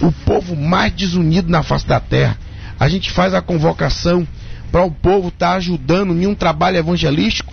[0.00, 2.38] O povo mais desunido na face da terra.
[2.78, 4.26] A gente faz a convocação
[4.70, 7.52] para o povo estar tá ajudando em um trabalho evangelístico.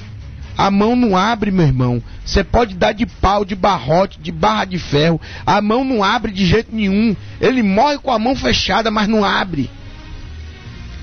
[0.56, 2.04] A mão não abre, meu irmão.
[2.24, 5.20] Você pode dar de pau, de barrote, de barra de ferro.
[5.44, 7.16] A mão não abre de jeito nenhum.
[7.42, 9.68] Ele morre com a mão fechada, mas não abre.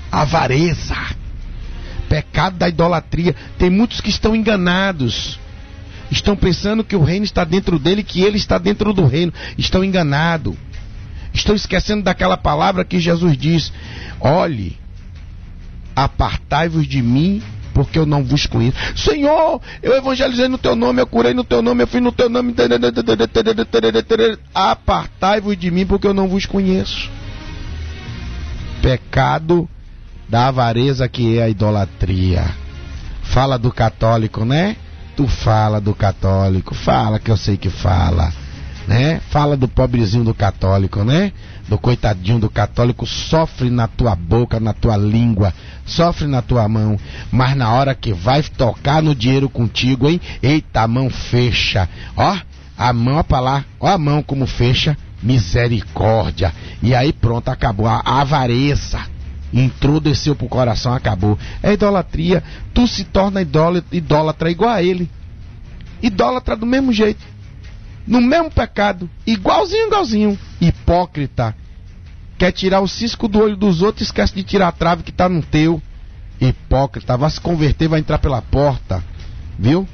[0.09, 0.95] Avareza.
[2.07, 3.35] Pecado da idolatria.
[3.57, 5.40] Tem muitos que estão enganados
[6.11, 9.33] estão pensando que o reino está dentro dele, que ele está dentro do reino.
[9.57, 10.55] Estão enganados.
[11.33, 13.71] Estão esquecendo daquela palavra que Jesus diz:
[14.19, 14.77] Olhe,
[15.95, 17.41] apartai-vos de mim,
[17.73, 18.77] porque eu não vos conheço.
[18.97, 22.29] Senhor, eu evangelizei no teu nome, eu curei no teu nome, eu fui no teu
[22.29, 22.53] nome.
[24.53, 27.09] Apartai-vos de mim, porque eu não vos conheço.
[28.81, 29.69] Pecado
[30.27, 32.53] da avareza que é a idolatria.
[33.23, 34.75] Fala do católico, né?
[35.15, 38.31] Tu fala do católico, fala que eu sei que fala,
[38.87, 39.21] né?
[39.29, 41.33] Fala do pobrezinho do católico, né?
[41.67, 45.53] Do coitadinho do católico, sofre na tua boca, na tua língua,
[45.85, 46.97] sofre na tua mão,
[47.31, 50.19] mas na hora que vai tocar no dinheiro contigo, hein?
[50.41, 52.37] Eita, a mão fecha, ó,
[52.77, 56.53] a mão, pra lá, ó a mão como fecha, misericórdia.
[56.81, 59.10] E aí pronto, acabou a avareza
[59.53, 61.37] entrou, desceu pro coração, acabou.
[61.61, 62.43] É idolatria.
[62.73, 65.09] Tu se torna idólatra igual a ele.
[66.01, 67.23] Idólatra do mesmo jeito.
[68.07, 69.09] No mesmo pecado.
[69.25, 70.39] Igualzinho, igualzinho.
[70.59, 71.55] Hipócrita.
[72.37, 75.29] Quer tirar o cisco do olho dos outros, esquece de tirar a trave que está
[75.29, 75.81] no teu.
[76.39, 77.17] Hipócrita.
[77.17, 79.03] Vai se converter, vai entrar pela porta.
[79.59, 79.87] Viu?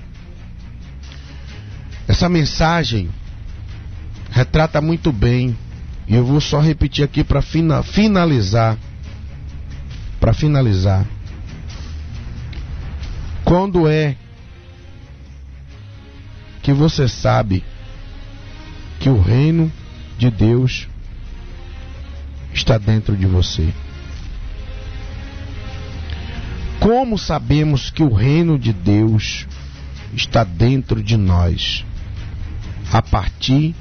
[2.08, 3.10] Essa mensagem
[4.32, 5.58] retrata muito bem.
[6.08, 8.78] E eu vou só repetir aqui para finalizar
[10.20, 11.06] para finalizar,
[13.44, 14.16] quando é
[16.62, 17.64] que você sabe
[19.00, 19.72] que o reino
[20.18, 20.88] de Deus
[22.54, 23.74] está dentro de você.
[26.80, 29.48] Como sabemos que o reino de Deus
[30.14, 31.86] está dentro de nós?
[32.92, 33.76] A partir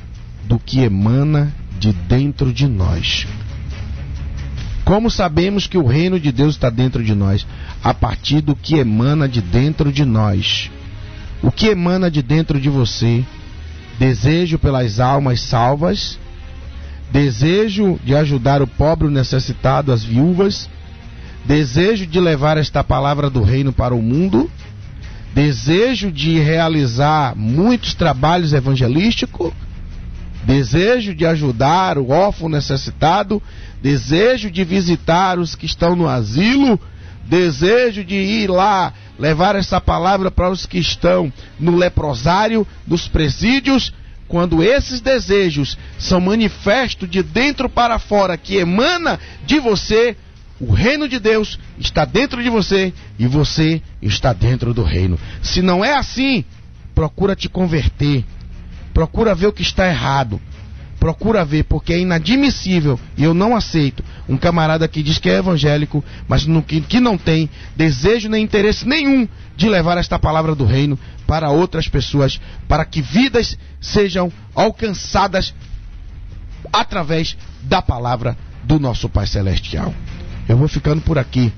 [0.44, 3.26] do que emana de dentro de nós.
[4.86, 7.44] Como sabemos que o reino de Deus está dentro de nós?
[7.82, 10.70] A partir do que emana de dentro de nós.
[11.42, 13.24] O que emana de dentro de você?
[13.98, 16.20] Desejo pelas almas salvas,
[17.10, 20.70] desejo de ajudar o pobre, o necessitado, as viúvas,
[21.44, 24.48] desejo de levar esta palavra do reino para o mundo,
[25.34, 29.52] desejo de realizar muitos trabalhos evangelísticos,
[30.46, 33.42] desejo de ajudar o órfão necessitado,
[33.82, 36.80] desejo de visitar os que estão no asilo,
[37.24, 43.92] desejo de ir lá levar essa palavra para os que estão no leprosário, nos presídios.
[44.28, 50.16] Quando esses desejos são manifestos de dentro para fora, que emana de você,
[50.60, 55.18] o reino de Deus está dentro de você e você está dentro do reino.
[55.42, 56.44] Se não é assim,
[56.94, 58.24] procura te converter.
[58.96, 60.40] Procura ver o que está errado.
[60.98, 65.36] Procura ver, porque é inadmissível e eu não aceito um camarada que diz que é
[65.36, 70.54] evangélico, mas no, que, que não tem desejo nem interesse nenhum de levar esta palavra
[70.54, 75.52] do reino para outras pessoas, para que vidas sejam alcançadas
[76.72, 79.92] através da palavra do nosso Pai Celestial.
[80.48, 81.52] Eu vou ficando por aqui.